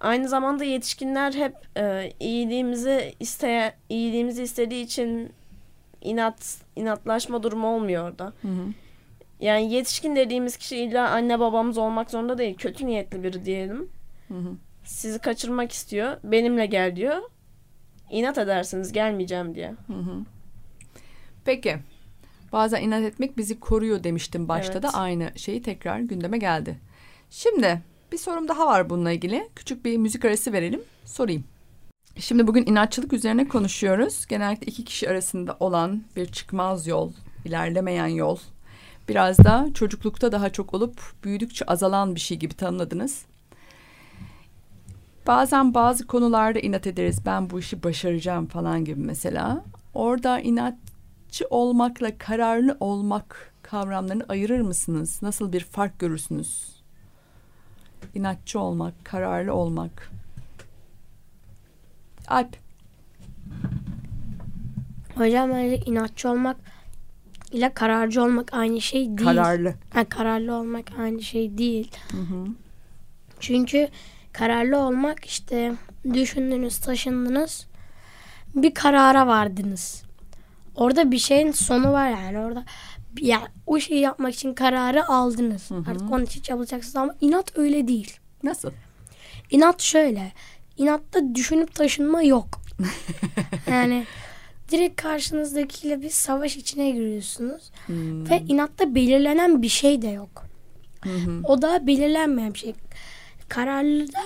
aynı 0.00 0.28
zamanda 0.28 0.64
yetişkinler 0.64 1.32
hep 1.32 1.54
e, 1.76 2.12
iyiliğimizi 2.20 3.14
isteye 3.20 3.72
iyiliğimizi 3.88 4.42
istediği 4.42 4.84
için 4.84 5.32
inat 6.02 6.56
inatlaşma 6.76 7.42
durumu 7.42 7.74
olmuyor 7.74 8.08
orada. 8.10 8.24
Hı 8.42 8.48
hı. 8.48 8.62
Yani 9.40 9.72
yetişkin 9.72 10.16
dediğimiz 10.16 10.56
kişi 10.56 10.76
illa 10.76 11.10
anne 11.10 11.40
babamız 11.40 11.78
olmak 11.78 12.10
zorunda 12.10 12.38
değil. 12.38 12.56
Kötü 12.56 12.86
niyetli 12.86 13.22
biri 13.22 13.44
diyelim. 13.44 13.88
Hı 14.28 14.34
hı. 14.34 14.48
Sizi 14.84 15.18
kaçırmak 15.18 15.72
istiyor. 15.72 16.16
Benimle 16.24 16.66
gel 16.66 16.96
diyor. 16.96 17.16
İnat 18.10 18.38
edersiniz 18.38 18.92
gelmeyeceğim 18.92 19.54
diye. 19.54 19.74
Hı 19.86 19.92
hı. 19.92 20.24
Peki. 21.44 21.76
Bazen 22.52 22.82
inat 22.82 23.02
etmek 23.02 23.36
bizi 23.36 23.60
koruyor 23.60 24.04
demiştim 24.04 24.48
başta 24.48 24.72
Evet. 24.72 24.82
da 24.82 24.88
aynı 24.88 25.30
şeyi 25.36 25.62
tekrar 25.62 26.00
gündeme 26.00 26.38
geldi. 26.38 26.78
Şimdi 27.30 27.82
bir 28.12 28.18
sorum 28.18 28.48
daha 28.48 28.66
var 28.66 28.90
bununla 28.90 29.12
ilgili. 29.12 29.48
Küçük 29.56 29.84
bir 29.84 29.96
müzik 29.96 30.24
arası 30.24 30.52
verelim. 30.52 30.80
Sorayım. 31.04 31.44
Şimdi 32.16 32.46
bugün 32.46 32.66
inatçılık 32.66 33.12
üzerine 33.12 33.48
konuşuyoruz. 33.48 34.26
Genellikle 34.26 34.66
iki 34.66 34.84
kişi 34.84 35.10
arasında 35.10 35.56
olan 35.60 36.02
bir 36.16 36.26
çıkmaz 36.26 36.86
yol, 36.86 37.12
ilerlemeyen 37.44 38.06
yol. 38.06 38.38
Biraz 39.08 39.38
da 39.38 39.68
çocuklukta 39.74 40.32
daha 40.32 40.50
çok 40.50 40.74
olup 40.74 41.00
büyüdükçe 41.24 41.64
azalan 41.64 42.14
bir 42.14 42.20
şey 42.20 42.36
gibi 42.36 42.54
tanımladınız. 42.54 43.24
Bazen 45.28 45.74
bazı 45.74 46.06
konularda 46.06 46.58
inat 46.58 46.86
ederiz. 46.86 47.20
Ben 47.26 47.50
bu 47.50 47.58
işi 47.58 47.82
başaracağım 47.82 48.46
falan 48.46 48.84
gibi 48.84 49.00
mesela. 49.00 49.64
Orada 49.94 50.40
inatçı 50.40 51.46
olmakla 51.50 52.18
kararlı 52.18 52.76
olmak 52.80 53.52
kavramlarını 53.62 54.24
ayırır 54.28 54.60
mısınız? 54.60 55.22
Nasıl 55.22 55.52
bir 55.52 55.60
fark 55.60 55.98
görürsünüz? 55.98 56.82
İnatçı 58.14 58.60
olmak, 58.60 58.94
kararlı 59.04 59.54
olmak. 59.54 60.10
Alp. 62.28 62.56
Hocam 65.14 65.50
bence 65.50 65.76
inatçı 65.76 66.30
olmak 66.30 66.56
ile 67.52 67.74
kararcı 67.74 68.22
olmak 68.22 68.54
aynı 68.54 68.80
şey 68.80 69.06
değil. 69.06 69.24
Kararlı. 69.24 69.74
Ha, 69.90 70.08
kararlı 70.08 70.54
olmak 70.54 70.92
aynı 70.98 71.22
şey 71.22 71.58
değil. 71.58 71.90
Hı 72.12 72.18
hı. 72.18 72.46
Çünkü 73.40 73.88
kararlı 74.38 74.78
olmak 74.78 75.24
işte 75.24 75.72
düşündünüz, 76.14 76.78
taşındınız. 76.78 77.66
Bir 78.54 78.74
karara 78.74 79.26
vardınız. 79.26 80.02
Orada 80.76 81.10
bir 81.10 81.18
şeyin 81.18 81.52
sonu 81.52 81.92
var 81.92 82.10
yani. 82.10 82.38
Orada 82.38 82.64
ya 83.20 83.40
o 83.66 83.80
şeyi 83.80 84.00
yapmak 84.00 84.34
için 84.34 84.54
kararı 84.54 85.08
aldınız. 85.08 85.70
Hı 85.70 85.74
hı. 85.74 85.90
Artık 85.90 86.12
onun 86.12 86.24
için 86.24 86.42
çabalayacaksınız 86.42 86.96
ama 86.96 87.14
inat 87.20 87.58
öyle 87.58 87.88
değil. 87.88 88.16
Nasıl? 88.42 88.70
İnat 89.50 89.82
şöyle. 89.82 90.32
İnatta 90.76 91.34
düşünüp 91.34 91.74
taşınma 91.74 92.22
yok. 92.22 92.60
yani 93.70 94.04
direkt 94.70 95.02
karşınızdakiyle 95.02 96.02
bir 96.02 96.10
savaş 96.10 96.56
içine 96.56 96.90
giriyorsunuz. 96.90 97.70
Hmm. 97.86 98.30
Ve 98.30 98.42
inatta 98.48 98.94
belirlenen 98.94 99.62
bir 99.62 99.68
şey 99.68 100.02
de 100.02 100.08
yok. 100.08 100.44
Hı 101.00 101.10
hı. 101.10 101.40
O 101.44 101.62
da 101.62 101.86
belirlenmeyen 101.86 102.54
bir 102.54 102.58
şey. 102.58 102.74
Kararlıda 103.48 104.18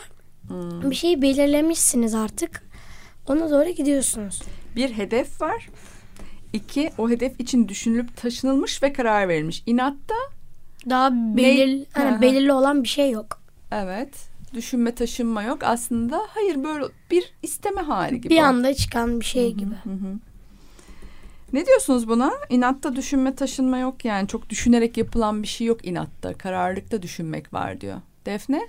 Hmm. 0.49 0.91
bir 0.91 0.95
şeyi 0.97 1.23
belirlemişsiniz 1.23 2.15
artık. 2.15 2.63
Ona 3.29 3.51
doğru 3.51 3.69
gidiyorsunuz. 3.69 4.43
Bir 4.77 4.93
hedef 4.93 5.41
var. 5.43 5.69
İki, 6.53 6.91
o 6.99 7.11
hedef 7.11 7.41
için 7.41 7.69
düşünülüp 7.69 8.17
taşınılmış 8.17 8.83
ve 8.83 8.93
karar 8.93 9.29
verilmiş. 9.29 9.63
İnatta 9.67 10.15
Daha 10.91 11.11
belir, 11.13 11.81
Hı 11.81 11.85
hani 11.93 12.17
hı. 12.17 12.21
belirli 12.21 12.53
olan 12.53 12.83
bir 12.83 12.89
şey 12.89 13.11
yok. 13.11 13.43
evet 13.73 14.29
düşünme 14.55 14.95
taşınma 14.95 15.43
yok. 15.43 15.59
Aslında 15.63 16.21
hayır 16.29 16.65
böyle 16.65 16.85
bir 17.11 17.33
isteme 17.43 17.81
hali 17.81 18.21
gibi. 18.21 18.31
Bir 18.35 18.39
anda 18.39 18.75
çıkan 18.75 19.21
bir 19.21 19.25
şey 19.25 19.53
gibi. 19.53 19.75
Hı 19.85 19.91
hı. 19.91 20.19
Ne 21.53 21.67
diyorsunuz 21.67 22.09
buna? 22.09 22.33
İnatta 22.51 22.97
düşünme 22.97 23.35
taşınma 23.35 23.79
yok 23.79 24.05
yani. 24.05 24.29
Çok 24.29 24.51
düşünerek 24.51 24.97
yapılan 24.97 25.43
bir 25.43 25.49
şey 25.49 25.67
yok 25.67 25.87
inatta. 25.87 26.35
Kararlılıkta 26.35 27.03
düşünmek 27.03 27.53
var 27.53 27.81
diyor. 27.81 27.97
Defne? 28.27 28.69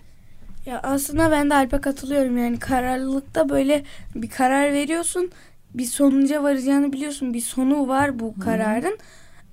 Ya 0.66 0.80
aslında 0.84 1.32
ben 1.32 1.50
de 1.50 1.54
Alp'e 1.56 1.82
katılıyorum. 1.82 2.38
Yani 2.38 2.60
kararlılıkta 2.60 3.50
böyle 3.50 3.84
bir 4.16 4.30
karar 4.30 4.74
veriyorsun. 4.74 5.32
Bir 5.74 5.86
sonuca 5.86 6.44
varacağını 6.44 6.94
biliyorsun. 6.94 7.34
Bir 7.34 7.42
sonu 7.42 7.88
var 7.88 8.20
bu 8.20 8.40
kararın. 8.40 8.98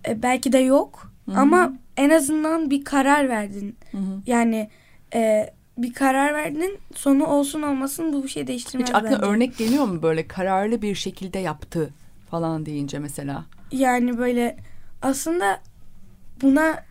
E, 0.09 0.23
belki 0.23 0.52
de 0.52 0.59
yok. 0.59 1.12
Ama 1.37 1.73
en 1.97 2.11
azından 2.11 2.71
bir 2.71 2.85
karar 2.85 3.29
verdin. 3.29 3.76
Hı 3.90 3.97
hı. 3.99 4.21
Yani 4.26 4.71
e, 5.14 5.50
bir 5.79 5.93
karar 5.93 6.35
verdin. 6.35 6.79
Sonu 6.95 7.26
olsun 7.26 7.62
olmasın 7.62 8.12
bu 8.12 8.23
bir 8.25 8.29
şey 8.29 8.47
değiştirmez 8.47 8.88
Hiç 8.88 8.95
aklına 8.95 9.12
bence. 9.12 9.26
örnek 9.26 9.57
geliyor 9.59 9.85
mu 9.85 10.02
böyle 10.02 10.29
kararlı 10.29 10.83
bir 10.83 10.95
şekilde 10.95 11.38
yaptı 11.38 11.90
falan 12.31 12.67
deyince 12.67 12.99
mesela? 12.99 13.45
Yani 13.73 14.19
böyle 14.19 14.57
aslında 15.02 15.61
buna 16.43 16.85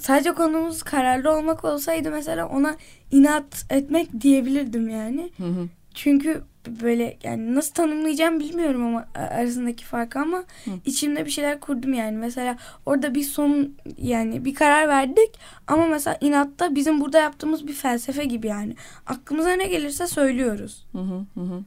sadece 0.00 0.32
konumuz 0.32 0.82
kararlı 0.82 1.36
olmak 1.36 1.64
olsaydı 1.64 2.10
mesela 2.10 2.48
ona 2.48 2.76
inat 3.10 3.66
etmek 3.70 4.20
diyebilirdim 4.20 4.88
yani. 4.88 5.30
Hı 5.36 5.44
hı. 5.44 5.68
Çünkü 5.94 6.42
böyle 6.66 7.16
yani 7.22 7.54
nasıl 7.54 7.74
tanımlayacağım 7.74 8.40
bilmiyorum 8.40 8.86
ama 8.86 9.06
arasındaki 9.14 9.84
farkı 9.84 10.18
ama 10.18 10.38
Hı. 10.38 10.70
içimde 10.84 11.24
bir 11.24 11.30
şeyler 11.30 11.60
kurdum 11.60 11.94
yani. 11.94 12.16
Mesela 12.16 12.56
orada 12.86 13.14
bir 13.14 13.22
son 13.22 13.72
yani 13.98 14.44
bir 14.44 14.54
karar 14.54 14.88
verdik 14.88 15.38
ama 15.66 15.86
mesela 15.86 16.16
inatta 16.20 16.74
bizim 16.74 17.00
burada 17.00 17.18
yaptığımız 17.18 17.66
bir 17.66 17.72
felsefe 17.72 18.24
gibi 18.24 18.46
yani. 18.46 18.76
Aklımıza 19.06 19.52
ne 19.52 19.66
gelirse 19.66 20.06
söylüyoruz. 20.06 20.86
Hı 20.92 20.98
hı 20.98 21.24
hı 21.36 21.62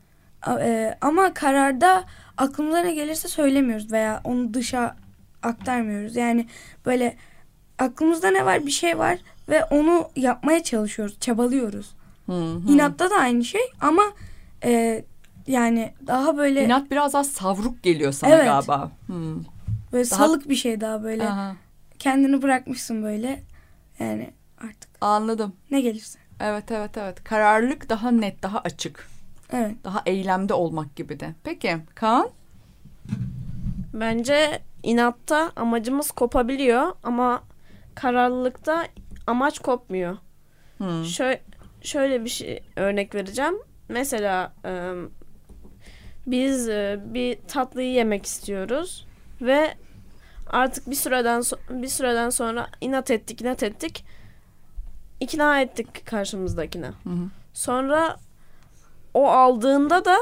e, 0.62 0.98
ama 1.02 1.34
kararda 1.34 2.04
aklımıza 2.38 2.80
ne 2.80 2.94
gelirse 2.94 3.28
söylemiyoruz 3.28 3.92
veya 3.92 4.22
onu 4.24 4.54
dışa 4.54 4.96
aktarmıyoruz. 5.44 6.16
Yani 6.16 6.46
böyle 6.86 7.16
aklımızda 7.80 8.32
ne 8.32 8.46
var 8.46 8.66
bir 8.66 8.72
şey 8.72 8.98
var 8.98 9.18
ve 9.50 9.64
onu 9.66 10.10
yapmaya 10.16 10.64
çalışıyoruz, 10.64 11.20
çabalıyoruz. 11.20 11.92
Hı 12.26 12.32
hı. 12.32 12.72
İnatta 12.72 13.10
da 13.10 13.16
aynı 13.16 13.44
şey 13.46 13.62
ama 13.82 14.04
e, 14.64 15.04
yani 15.48 15.94
daha 16.08 16.38
böyle 16.38 16.66
İnat 16.66 16.92
biraz 16.92 17.14
daha 17.14 17.24
savruk 17.24 17.84
geliyor 17.84 18.12
sana 18.12 18.36
Evet. 18.36 18.46
galiba. 18.46 18.92
Hı. 19.08 19.14
böyle 19.94 20.10
daha- 20.10 20.18
salık 20.28 20.50
bir 20.50 20.56
şey 20.56 20.82
daha 20.82 21.04
böyle 21.04 21.28
Aha, 21.30 21.56
kendini 22.00 22.42
bırakmışsın 22.42 23.04
böyle 23.04 23.44
yani 24.00 24.32
artık 24.58 24.90
anladım. 25.02 25.54
ne 25.72 25.82
gelirse. 25.82 26.20
Evet 26.40 26.72
evet 26.72 26.98
evet. 26.98 27.24
Kararlılık 27.24 27.90
daha 27.90 28.12
net, 28.12 28.44
daha 28.44 28.60
açık. 28.60 29.08
Evet. 29.54 29.76
Daha 29.84 30.02
eylemde 30.06 30.54
olmak 30.54 30.96
gibi 30.96 31.20
de. 31.20 31.34
Peki 31.44 31.78
Kaan? 31.96 32.30
Bence 33.94 34.60
inatta 34.84 35.52
amacımız 35.56 36.12
kopabiliyor 36.12 36.92
ama 37.04 37.44
kararlılıkta 37.96 38.88
amaç 39.28 39.60
kopmuyor. 39.60 40.18
Hı. 40.78 41.06
Şöyle, 41.06 41.42
şöyle 41.82 42.26
bir 42.26 42.30
şey 42.30 42.64
örnek 42.76 43.16
vereceğim. 43.16 43.56
Mesela 43.90 44.54
e, 44.66 44.92
biz 46.28 46.70
e, 46.70 47.00
bir 47.06 47.38
tatlıyı 47.48 47.92
yemek 47.92 48.26
istiyoruz 48.26 49.08
ve 49.42 49.76
Artık 50.50 50.90
bir 50.90 50.96
süreden 50.96 51.40
so- 51.40 51.82
bir 51.82 51.88
süreden 51.88 52.30
sonra 52.30 52.68
inat 52.82 53.12
ettik, 53.12 53.42
inat 53.42 53.64
ettik. 53.64 54.06
İkna 55.20 55.62
ettik 55.62 56.06
karşımızdakine. 56.06 56.86
Hı 56.86 57.10
hı. 57.10 57.30
Sonra 57.54 58.18
o 59.14 59.28
aldığında 59.28 60.06
da 60.06 60.18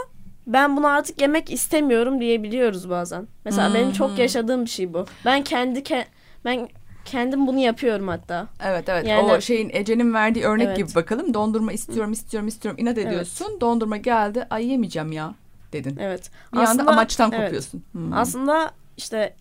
ben 0.47 0.77
bunu 0.77 0.87
artık 0.87 1.21
yemek 1.21 1.51
istemiyorum 1.51 2.21
diyebiliyoruz 2.21 2.89
bazen. 2.89 3.27
Mesela 3.45 3.73
benim 3.73 3.85
Hı 3.87 3.89
hı. 3.89 3.93
çok 3.95 4.19
yaşadığım 4.19 4.65
bir 4.65 4.69
şey 4.69 4.93
bu. 4.93 5.05
Ben 5.25 5.43
kendi 5.43 5.79
ke- 5.79 6.05
ben 6.45 6.69
kendim 7.05 7.47
bunu 7.47 7.59
yapıyorum 7.59 8.07
hatta. 8.07 8.47
Evet 8.63 8.89
evet 8.89 9.07
Yani- 9.07 9.31
o 9.31 9.41
şeyin 9.41 9.69
Ece'nin 9.73 10.13
verdiği 10.13 10.43
örnek 10.45 10.67
Evet. 10.67 10.77
gibi 10.77 10.95
bakalım. 10.95 11.33
Dondurma 11.33 11.71
istiyorum 11.71 12.11
istiyorum 12.11 12.47
istiyorum 12.47 12.81
inat 12.81 12.97
ediyorsun. 12.97 13.57
Dondurma 13.61 13.97
geldi 13.97 14.47
ay 14.49 14.67
yemeyeceğim 14.67 15.11
ya 15.11 15.33
dedin. 15.73 15.97
Evet. 16.01 16.31
Bir 16.53 16.57
anda 16.57 16.69
Aslında- 16.69 16.91
amaçtan 16.91 17.31
evet. 17.31 17.43
kopuyorsun. 17.43 17.83
Hmm. 17.91 18.13
Aslında 18.13 18.71
işte 18.97 19.35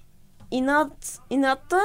inat 0.51 1.19
inatta 1.31 1.81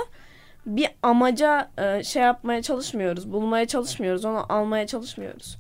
bir 0.66 0.90
amaca 1.04 1.70
e, 1.78 2.04
şey 2.04 2.24
yapmaya 2.24 2.62
çalışmıyoruz, 2.62 3.32
bulmaya 3.32 3.66
çalışmıyoruz, 3.68 4.26
onu 4.26 4.46
almaya 4.54 4.88
çalışmıyoruz. 4.88 5.58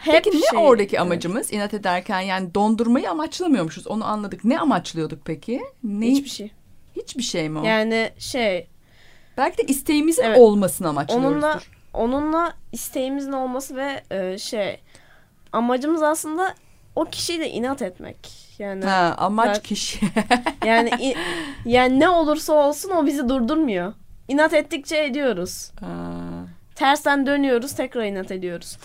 Hep 0.00 0.24
Peki 0.24 0.36
ne 0.36 0.40
şey- 0.50 0.58
oradaki 0.58 0.96
evet. 0.96 1.00
amacımız 1.02 1.52
inat 1.52 1.74
ederken 1.74 2.20
yani 2.20 2.54
dondurmayı 2.54 3.10
amaçlamıyormuşuz 3.10 3.86
onu 3.86 4.04
anladık. 4.04 4.44
Ne 4.44 4.60
amaçlıyorduk 4.60 5.18
peki? 5.24 5.60
Ne? 5.84 6.06
Hiçbir 6.06 6.28
şey. 6.30 6.50
Hiçbir 6.96 7.22
şey 7.22 7.48
mi 7.48 7.58
o? 7.58 7.64
Yani 7.64 8.10
şey 8.18 8.68
Belki 9.36 9.58
de 9.58 9.62
isteğimizin 9.62 10.22
Evet. 10.22 10.38
olmasını 10.38 10.88
amaçlıyoruzdur. 10.88 11.30
onunla 11.32 11.60
onunla 11.94 12.52
isteğimizin 12.72 13.32
olması 13.32 13.76
ve 13.76 14.02
e, 14.10 14.38
şey 14.38 14.80
amacımız 15.52 16.02
aslında 16.02 16.54
o 16.96 17.04
kişiyle 17.04 17.50
inat 17.50 17.82
etmek. 17.82 18.16
Yani 18.58 18.84
Ha, 18.84 19.14
amaç 19.18 19.46
Belki- 19.48 19.62
kişi. 19.68 20.00
yani 20.66 20.90
i- 21.00 21.14
yani 21.64 22.00
ne 22.00 22.08
olursa 22.08 22.52
olsun 22.52 22.90
o 22.90 23.06
bizi 23.06 23.28
durdurmuyor. 23.28 23.92
İnat 24.28 24.54
ettikçe 24.54 24.96
ediyoruz. 25.04 25.70
Ha. 25.80 25.86
Tersten 26.74 27.26
dönüyoruz, 27.26 27.72
tekrar 27.72 28.04
inat 28.04 28.30
ediyoruz. 28.30 28.78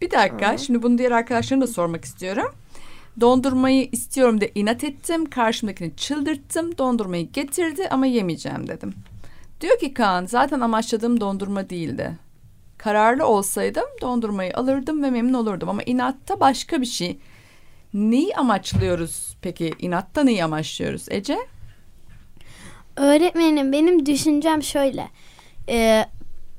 Bir 0.00 0.10
dakika. 0.10 0.58
Şimdi 0.58 0.82
bunu 0.82 0.98
diğer 0.98 1.10
arkadaşlarıma 1.10 1.66
da 1.66 1.70
sormak 1.72 2.04
istiyorum. 2.04 2.54
Dondurmayı 3.20 3.88
istiyorum 3.92 4.40
de 4.40 4.50
inat 4.54 4.84
ettim. 4.84 5.26
Karşımdakini 5.30 5.96
çıldırttım. 5.96 6.78
Dondurmayı 6.78 7.32
getirdi 7.32 7.88
ama 7.90 8.06
yemeyeceğim 8.06 8.68
dedim. 8.68 8.94
Diyor 9.64 9.78
ki 9.78 9.94
Kaan 9.94 10.26
zaten 10.26 10.60
amaçladığım 10.60 11.20
dondurma 11.20 11.70
değildi. 11.70 12.18
Kararlı 12.78 13.26
olsaydım 13.26 13.84
dondurmayı 14.00 14.54
alırdım 14.54 15.02
ve 15.02 15.10
memnun 15.10 15.34
olurdum. 15.34 15.68
Ama 15.68 15.82
inatta 15.82 16.40
başka 16.40 16.80
bir 16.80 16.86
şey. 16.86 17.18
Neyi 17.94 18.36
amaçlıyoruz 18.36 19.36
peki? 19.42 19.72
İnatta 19.78 20.24
neyi 20.24 20.44
amaçlıyoruz 20.44 21.06
Ece? 21.10 21.38
Öğretmenim 22.96 23.72
benim 23.72 24.06
düşüncem 24.06 24.62
şöyle. 24.62 25.08
Ee, 25.68 26.04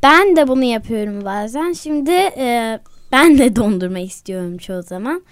ben 0.04 0.36
de 0.36 0.48
bunu 0.48 0.64
yapıyorum 0.64 1.26
bazen. 1.26 1.74
Şimdi 1.74 2.12
e, 2.12 2.80
ben 3.12 3.38
de 3.38 3.56
dondurma 3.56 4.00
istiyorum 4.00 4.58
çoğu 4.58 4.84
zaman. 4.84 5.24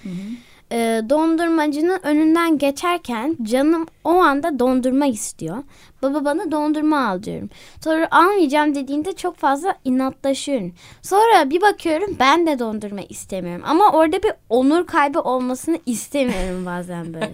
Ee, 0.74 1.02
dondurmacının 1.10 2.00
önünden 2.04 2.58
geçerken 2.58 3.38
canım 3.44 3.86
o 4.04 4.10
anda 4.10 4.60
dondurma 4.60 5.06
istiyor. 5.06 5.64
Baba 6.02 6.26
bana 6.26 6.52
dondurma 6.52 7.08
al 7.08 7.24
diyorum. 7.24 7.50
Sonra 7.84 8.08
almayacağım 8.12 8.76
dediğinde 8.76 9.14
çok 9.16 9.38
fazla 9.38 9.76
inatlaşıyorum. 9.86 10.74
Sonra 11.02 11.50
bir 11.50 11.62
bakıyorum 11.62 12.16
ben 12.20 12.48
de 12.48 12.60
dondurma 12.60 13.02
istemiyorum. 13.02 13.64
Ama 13.68 13.92
orada 13.92 14.24
bir 14.24 14.32
onur 14.50 14.88
kaybı 14.88 15.22
olmasını 15.22 15.78
istemiyorum 15.86 16.66
bazen 16.66 17.14
böyle. 17.14 17.34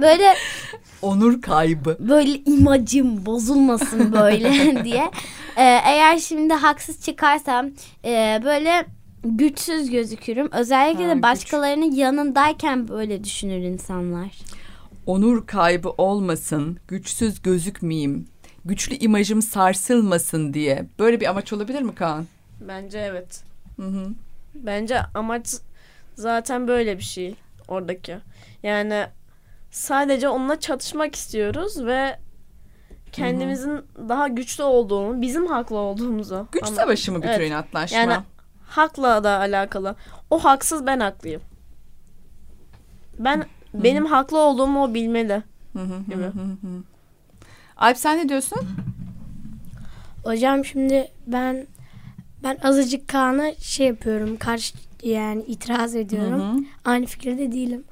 Böyle 0.00 0.34
Onur 1.02 1.42
kaybı. 1.42 1.96
böyle 2.00 2.30
imajım 2.30 3.26
bozulmasın 3.26 4.12
böyle 4.12 4.84
diye. 4.84 5.10
Ee, 5.56 5.80
eğer 5.84 6.18
şimdi 6.18 6.54
haksız 6.54 7.04
çıkarsam 7.04 7.70
e, 8.04 8.40
böyle 8.44 8.86
güçsüz 9.24 9.90
gözükürüm. 9.90 10.48
Özellikle 10.52 11.02
Ha, 11.04 11.10
de 11.10 11.14
güç. 11.14 11.22
başkalarının 11.22 11.90
yanındayken 11.92 12.88
böyle 12.88 13.24
düşünür 13.24 13.58
insanlar. 13.62 14.38
onur 15.06 15.46
kaybı 15.46 15.90
olmasın, 15.90 16.78
güçsüz 16.88 17.42
gözükmeyeyim, 17.42 18.28
güçlü 18.64 18.96
imajım 18.96 19.42
sarsılmasın 19.42 20.54
diye. 20.54 20.86
Böyle 20.98 21.20
bir 21.20 21.26
amaç 21.26 21.52
olabilir 21.52 21.82
mi 21.82 21.94
Kaan? 21.94 22.26
Bence 22.60 22.98
evet. 22.98 23.42
Hı 23.76 23.86
hı. 23.86 24.06
Bence 24.54 25.00
amaç 25.14 25.48
zaten 26.14 26.68
böyle 26.68 26.98
bir 26.98 27.02
şey 27.02 27.34
oradaki. 27.68 28.16
Yani 28.62 29.06
sadece 29.70 30.28
onunla 30.28 30.60
çatışmak 30.60 31.14
istiyoruz 31.14 31.84
ve 31.86 32.18
kendimizin 33.12 33.80
daha 34.08 34.28
güçlü 34.28 34.62
olduğunu, 34.64 35.20
bizim 35.22 35.46
haklı 35.46 35.76
olduğumuzu. 35.76 36.46
Güç 36.52 36.62
Ama- 36.66 36.76
savaşı 36.76 37.12
mı 37.12 37.18
bir 37.18 37.26
tür 37.26 37.34
Evet. 37.34 37.48
inatlaşma? 37.50 37.98
Yani 37.98 38.16
hakla 38.70 39.24
da 39.24 39.38
alakalı. 39.38 39.94
O 40.30 40.44
haksız 40.44 40.86
ben 40.86 41.00
haklıyım. 41.00 41.40
Ben 43.18 43.44
benim 43.74 44.06
haklı 44.06 44.38
olduğumu 44.38 44.84
o 44.84 44.94
bilmeli. 44.94 45.42
Hı 45.72 45.78
hı 45.78 45.94
hı 45.94 46.02
gibi. 46.02 46.22
hı 46.22 46.28
hı. 46.30 46.82
Alp 47.76 47.96
sen 47.96 48.18
ne 48.18 48.28
diyorsun? 48.28 48.58
Hocam 50.24 50.64
şimdi 50.64 51.08
ben 51.26 51.66
ben 52.42 52.58
azıcık 52.62 53.08
Kaan'a 53.08 53.54
şey 53.54 53.86
yapıyorum. 53.86 54.36
Karşı 54.36 54.74
yani 55.02 55.42
itiraz 55.42 55.94
ediyorum. 55.94 56.40
Hı 56.40 56.58
hı. 56.58 56.64
Aynı 56.84 57.06
fikirde 57.06 57.52
değilim. 57.52 57.84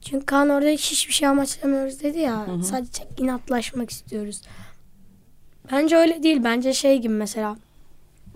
Çünkü 0.00 0.26
Kaan 0.26 0.48
orada 0.48 0.68
hiçbir 0.68 1.12
şey 1.12 1.28
amaçlamıyoruz 1.28 2.02
dedi 2.02 2.18
ya. 2.18 2.46
Hı 2.46 2.52
hı. 2.52 2.64
Sadece 2.64 3.08
inatlaşmak 3.18 3.90
istiyoruz. 3.90 4.42
Bence 5.72 5.96
öyle 5.96 6.22
değil. 6.22 6.40
Bence 6.44 6.72
şey 6.72 6.98
gibi 6.98 7.12
mesela 7.12 7.56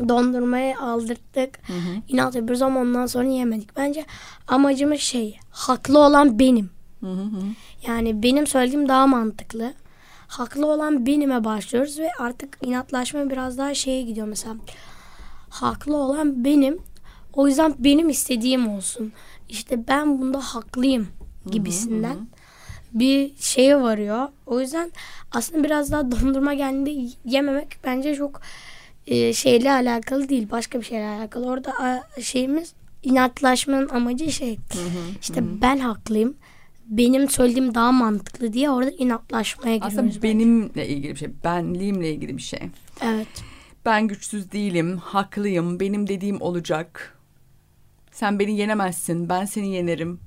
dondurmayı 0.09 0.79
aldırttık. 0.79 1.59
Hı 1.67 1.73
hı. 1.73 2.03
inat 2.09 2.35
yapıyoruz 2.35 2.63
ama 2.63 2.81
ondan 2.81 3.07
sonra 3.07 3.29
yemedik. 3.29 3.77
Bence 3.77 4.05
amacımız 4.49 5.01
şey 5.01 5.39
haklı 5.51 5.99
olan 5.99 6.39
benim. 6.39 6.71
Hı 7.01 7.07
hı 7.07 7.23
hı. 7.23 7.43
Yani 7.87 8.23
benim 8.23 8.47
söylediğim 8.47 8.89
daha 8.89 9.07
mantıklı. 9.07 9.75
Haklı 10.27 10.67
olan 10.67 11.07
benime 11.07 11.45
başlıyoruz 11.45 11.99
ve 11.99 12.09
artık 12.19 12.59
inatlaşma 12.63 13.31
biraz 13.31 13.59
daha 13.59 13.75
şeye 13.75 14.03
gidiyor 14.03 14.27
mesela. 14.27 14.55
Haklı 15.51 15.97
olan 15.97 16.45
benim. 16.45 16.79
O 17.33 17.49
yüzden 17.49 17.75
benim 17.79 18.09
istediğim 18.09 18.69
olsun. 18.69 19.13
İşte 19.49 19.89
ben 19.89 20.21
bunda 20.21 20.41
haklıyım 20.41 21.09
gibisinden 21.51 22.17
bir 22.95 23.33
şeye 23.37 23.81
varıyor. 23.81 24.29
O 24.47 24.61
yüzden 24.61 24.93
aslında 25.33 25.65
biraz 25.65 25.93
daha 25.93 26.11
dondurma 26.11 26.55
geldiğinde 26.55 27.17
yememek 27.25 27.79
bence 27.85 28.15
çok 28.15 28.41
e, 29.07 29.33
şeyle 29.33 29.73
alakalı 29.73 30.29
değil. 30.29 30.51
Başka 30.51 30.81
bir 30.81 30.85
şeyle 30.85 31.09
alakalı. 31.09 31.47
Orada 31.47 31.71
a, 31.71 32.21
şeyimiz 32.21 32.75
inatlaşmanın 33.03 33.89
amacı 33.89 34.33
şey. 34.33 34.59
işte 35.21 35.61
ben 35.61 35.79
haklıyım. 35.79 36.37
Benim 36.87 37.29
söylediğim 37.29 37.75
daha 37.75 37.93
mantıklı 37.93 38.53
diye 38.53 38.71
orada 38.71 38.91
inatlaşmaya 38.91 39.77
giriyoruz. 39.77 39.99
Aslında 39.99 40.09
bence. 40.09 40.23
benimle 40.23 40.89
ilgili 40.89 41.13
bir 41.13 41.19
şey, 41.19 41.31
benliğimle 41.45 42.13
ilgili 42.13 42.37
bir 42.37 42.43
şey. 42.43 42.61
Evet. 43.03 43.29
Ben 43.85 44.09
güçsüz 44.09 44.53
değilim, 44.53 44.97
haklıyım, 44.97 45.81
benim 45.81 46.07
dediğim 46.07 46.43
olacak. 46.43 47.19
Sen 48.13 48.39
beni 48.39 48.57
yenemezsin, 48.57 49.29
ben 49.29 49.45
seni 49.45 49.69
yenerim 49.69 50.21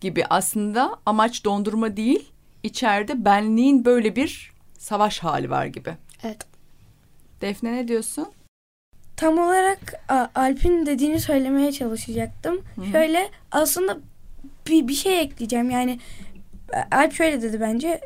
gibi 0.00 0.24
aslında 0.30 0.96
amaç 1.06 1.44
dondurma 1.44 1.96
değil, 1.96 2.32
içeride 2.62 3.24
benliğin 3.24 3.84
böyle 3.84 4.16
bir 4.16 4.52
savaş 4.78 5.18
hali 5.18 5.50
var 5.50 5.66
gibi. 5.66 5.94
Evet. 6.22 6.55
Defne 7.40 7.72
ne 7.72 7.88
diyorsun? 7.88 8.28
Tam 9.16 9.38
olarak 9.38 9.78
Alp'in 10.34 10.86
dediğini 10.86 11.20
söylemeye 11.20 11.72
çalışacaktım. 11.72 12.62
hı. 12.76 12.86
Şöyle 12.92 13.30
aslında 13.52 13.98
bir, 14.68 14.88
bir 14.88 14.94
şey 14.94 15.20
ekleyeceğim. 15.20 15.70
Yani 15.70 16.00
e, 16.72 16.96
Alp 16.96 17.12
şöyle 17.12 17.42
dedi 17.42 17.60
bence. 17.60 18.00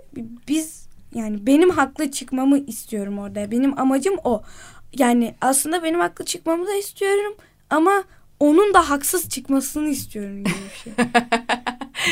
Biz 0.49 0.89
yani 1.15 1.47
benim 1.47 1.71
haklı 1.71 2.11
çıkmamı 2.11 2.59
istiyorum 2.59 3.19
orada. 3.19 3.51
Benim 3.51 3.81
amacım 3.81 4.15
o. 4.25 4.43
Yani 4.99 5.35
aslında 5.41 5.83
benim 5.83 6.01
haklı 6.01 6.25
çıkmamı 6.25 6.67
da 6.67 6.75
istiyorum 6.75 7.35
ama 7.71 8.05
onun 8.41 8.75
da 8.75 8.91
haksız 8.91 9.29
çıkmasını 9.29 9.89
istiyorum 9.89 10.39
gibi 10.39 10.49
bir 10.49 10.79
şey. 10.79 10.93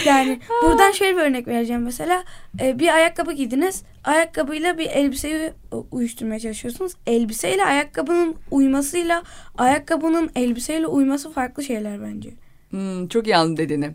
yani 0.07 0.41
buradan 0.63 0.93
şöyle 0.93 1.17
bir 1.17 1.23
örnek 1.23 1.49
vereceğim 1.49 1.83
mesela. 1.83 2.25
E, 2.61 2.79
bir 2.79 2.95
ayakkabı 2.95 3.33
giydiniz. 3.33 3.83
Ayakkabıyla 4.05 4.79
bir 4.79 4.87
elbiseyi 4.87 5.35
e, 5.35 5.53
uyuşturmaya 5.91 6.41
çalışıyorsunuz. 6.41 6.93
Elbiseyle 7.07 7.65
ayakkabının 7.65 8.37
uymasıyla 8.51 9.23
ayakkabının 9.59 10.31
elbiseyle 10.35 10.87
uyması 10.87 11.31
farklı 11.31 11.63
şeyler 11.63 12.03
bence. 12.03 12.31
Hmm, 12.71 13.09
çok 13.09 13.27
iyi 13.27 13.37
anladım 13.37 13.57
dediğini. 13.57 13.91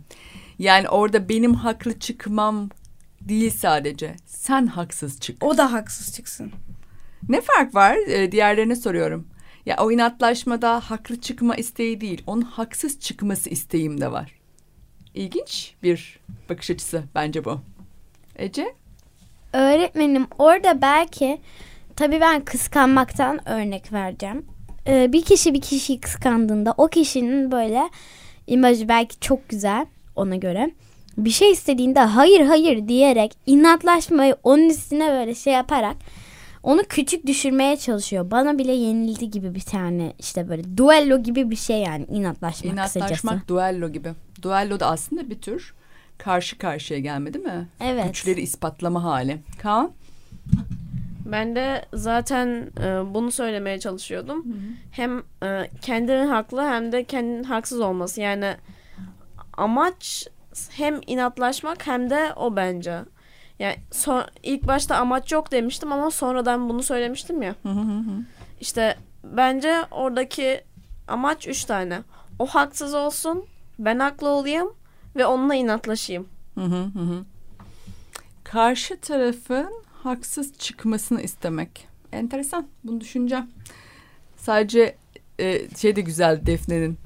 Yani 0.59 0.89
orada 0.89 1.29
benim 1.29 1.53
haklı 1.53 1.99
çıkmam 1.99 2.69
değil 3.21 3.51
sadece. 3.51 4.15
Sen 4.25 4.67
haksız 4.67 5.19
çık. 5.19 5.43
O 5.43 5.57
da 5.57 5.73
haksız 5.73 6.15
çıksın. 6.15 6.51
Ne 7.29 7.41
fark 7.41 7.75
var? 7.75 7.97
Ee, 8.07 8.31
diğerlerine 8.31 8.75
soruyorum. 8.75 9.27
Ya 9.65 9.77
o 9.79 9.91
inatlaşmada 9.91 10.79
haklı 10.79 11.21
çıkma 11.21 11.55
isteği 11.55 12.01
değil. 12.01 12.23
Onun 12.27 12.41
haksız 12.41 12.99
çıkması 12.99 13.49
isteğim 13.49 14.01
de 14.01 14.11
var. 14.11 14.42
İlginç 15.15 15.73
bir 15.83 16.19
bakış 16.49 16.69
açısı 16.71 17.03
bence 17.15 17.45
bu. 17.45 17.59
Ece? 18.35 18.73
öğretmenim 19.53 20.27
orada 20.39 20.81
belki 20.81 21.41
tabii 21.95 22.21
ben 22.21 22.41
kıskanmaktan 22.45 23.49
örnek 23.49 23.93
vereceğim. 23.93 24.45
Ee, 24.87 25.13
bir 25.13 25.21
kişi 25.23 25.53
bir 25.53 25.61
kişiyi 25.61 25.99
kıskandığında 25.99 26.73
o 26.77 26.87
kişinin 26.87 27.51
böyle 27.51 27.89
imajı 28.47 28.89
belki 28.89 29.19
çok 29.19 29.49
güzel 29.49 29.85
ona 30.15 30.35
göre. 30.35 30.71
Bir 31.17 31.29
şey 31.29 31.51
istediğinde 31.51 31.99
hayır 31.99 32.41
hayır 32.41 32.87
diyerek 32.87 33.33
inatlaşmayı 33.45 34.35
onun 34.43 34.69
üstüne 34.69 35.09
böyle 35.09 35.35
şey 35.35 35.53
yaparak 35.53 35.95
onu 36.63 36.83
küçük 36.83 37.27
düşürmeye 37.27 37.77
çalışıyor. 37.77 38.31
Bana 38.31 38.57
bile 38.57 38.71
yenildi 38.71 39.31
gibi 39.31 39.55
bir 39.55 39.61
tane 39.61 40.13
işte 40.19 40.49
böyle 40.49 40.77
duello 40.77 41.23
gibi 41.23 41.49
bir 41.49 41.55
şey 41.55 41.77
yani 41.79 42.05
inatlaşmak, 42.05 42.73
İnatlaşmak 42.73 43.09
kısacası. 43.09 43.47
duello 43.47 43.89
gibi. 43.89 44.09
Duello 44.43 44.79
da 44.79 44.87
aslında 44.87 45.29
bir 45.29 45.41
tür 45.41 45.73
karşı 46.17 46.57
karşıya 46.57 46.99
gelme 46.99 47.33
değil 47.33 47.45
mi? 47.45 47.67
Evet. 47.79 48.05
Güçleri 48.05 48.41
ispatlama 48.41 49.03
hali. 49.03 49.41
Kaan? 49.61 49.91
Ben 51.25 51.55
de 51.55 51.85
zaten 51.93 52.71
e, 52.83 53.13
bunu 53.13 53.31
söylemeye 53.31 53.79
çalışıyordum. 53.79 54.45
Hem 54.91 55.23
e, 55.43 55.69
kendinin 55.81 56.27
haklı 56.27 56.61
hem 56.61 56.91
de 56.91 57.03
kendinin 57.03 57.43
haksız 57.43 57.79
olması. 57.79 58.21
Yani 58.21 58.55
amaç 59.57 60.27
hem 60.69 61.01
inatlaşmak 61.07 61.87
hem 61.87 62.09
de 62.09 62.33
o 62.35 62.55
bence. 62.55 62.99
Yani 63.59 63.75
son, 63.91 64.23
ilk 64.43 64.67
başta 64.67 64.95
amaç 64.95 65.31
yok 65.31 65.51
demiştim 65.51 65.91
ama 65.91 66.11
sonradan 66.11 66.69
bunu 66.69 66.83
söylemiştim 66.83 67.41
ya. 67.41 67.55
İşte 68.61 68.97
bence 69.23 69.75
oradaki 69.91 70.61
amaç 71.07 71.47
üç 71.47 71.65
tane. 71.65 72.01
O 72.39 72.45
haksız 72.45 72.93
olsun, 72.93 73.45
ben 73.79 73.99
haklı 73.99 74.29
olayım 74.29 74.73
ve 75.15 75.25
onunla 75.25 75.55
inatlaşayım. 75.55 76.27
Hı 76.55 76.61
hı 76.61 76.83
hı. 76.83 77.25
Karşı 78.43 78.97
tarafın 78.97 79.73
haksız 80.03 80.57
çıkmasını 80.57 81.21
istemek. 81.21 81.87
Enteresan. 82.11 82.67
Bunu 82.83 83.01
düşüneceğim. 83.01 83.45
Sadece 84.37 84.95
e, 85.39 85.75
şey 85.77 85.95
de 85.95 86.01
güzel 86.01 86.45
Defne'nin. 86.45 86.97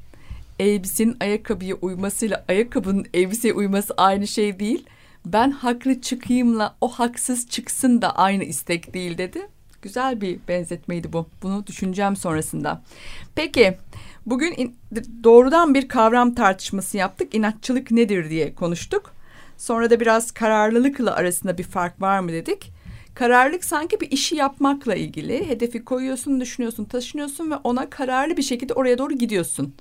Elbisenin 0.60 1.18
ayakkabıya 1.20 1.76
uymasıyla 1.76 2.46
ayakkabının 2.48 3.06
elbiseye 3.14 3.54
uyması 3.54 3.94
aynı 3.98 4.28
şey 4.28 4.60
değil. 4.60 4.86
Ben 5.26 5.52
haklı 5.52 6.02
çıkayımla 6.02 6.76
o 6.82 6.88
haksız 6.88 7.50
çıksın 7.50 8.02
da 8.02 8.16
aynı 8.16 8.44
istek 8.44 8.94
değil 8.94 9.18
dedi. 9.18 9.48
Güzel 9.82 10.22
bir 10.22 10.40
benzetmeydi 10.48 11.14
bu. 11.14 11.28
Bunu 11.44 11.68
düşüneceğim 11.68 12.16
sonrasında. 12.16 12.82
Peki 13.36 13.78
bugün 14.28 14.54
in- 14.58 14.76
doğrudan 15.24 15.74
bir 15.74 15.88
kavram 15.88 16.36
tartışması 16.36 16.98
yaptık. 16.98 17.36
İnatçılık 17.36 17.92
nedir 17.92 18.30
diye 18.30 18.56
konuştuk. 18.56 19.14
Sonra 19.58 19.90
da 19.90 20.00
biraz 20.00 20.32
kararlılıkla 20.32 21.16
arasında 21.16 21.58
bir 21.58 21.64
fark 21.64 22.02
var 22.02 22.20
mı 22.20 22.32
dedik. 22.32 22.72
Kararlılık 23.14 23.66
sanki 23.66 24.02
bir 24.02 24.12
işi 24.12 24.36
yapmakla 24.36 24.96
ilgili. 24.96 25.48
Hedefi 25.50 25.86
koyuyorsun, 25.86 26.42
düşünüyorsun, 26.42 26.86
taşınıyorsun 26.86 27.52
ve 27.52 27.56
ona 27.56 27.90
kararlı 27.90 28.38
bir 28.38 28.42
şekilde 28.44 28.74
oraya 28.74 28.98
doğru 28.98 29.14
gidiyorsun. 29.14 29.74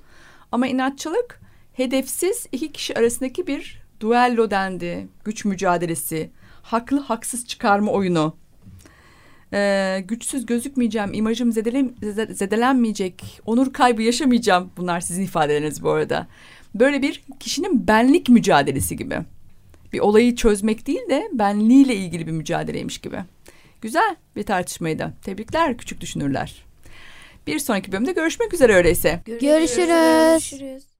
Ama 0.51 0.67
inatçılık 0.67 1.39
hedefsiz 1.73 2.45
iki 2.51 2.71
kişi 2.71 2.97
arasındaki 2.99 3.47
bir 3.47 3.81
duello 3.99 4.51
dendi. 4.51 5.07
Güç 5.25 5.45
mücadelesi, 5.45 6.31
haklı 6.63 6.99
haksız 6.99 7.47
çıkarma 7.47 7.91
oyunu. 7.91 8.35
Ee, 9.53 10.03
güçsüz 10.07 10.45
gözükmeyeceğim, 10.45 11.13
imajım 11.13 11.51
zedele, 11.51 11.85
zede- 12.01 12.33
zedelenmeyecek, 12.33 13.41
onur 13.45 13.73
kaybı 13.73 14.01
yaşamayacağım. 14.01 14.71
Bunlar 14.77 15.01
sizin 15.01 15.23
ifadeleriniz 15.23 15.83
bu 15.83 15.89
arada. 15.89 16.27
Böyle 16.75 17.01
bir 17.01 17.23
kişinin 17.39 17.87
benlik 17.87 18.29
mücadelesi 18.29 18.97
gibi. 18.97 19.17
Bir 19.93 19.99
olayı 19.99 20.35
çözmek 20.35 20.87
değil 20.87 21.09
de 21.09 21.27
benliğiyle 21.33 21.95
ilgili 21.95 22.27
bir 22.27 22.31
mücadeleymiş 22.31 22.97
gibi. 22.97 23.17
Güzel 23.81 24.15
bir 24.35 24.43
tartışmaydı. 24.43 25.13
Tebrikler 25.23 25.77
küçük 25.77 26.01
düşünürler. 26.01 26.63
Bir 27.47 27.59
sonraki 27.59 27.91
bölümde 27.91 28.11
görüşmek 28.11 28.53
üzere 28.53 28.73
öyleyse. 28.73 29.21
Görüşürüz. 29.25 29.87
Görüşürüz. 29.87 30.96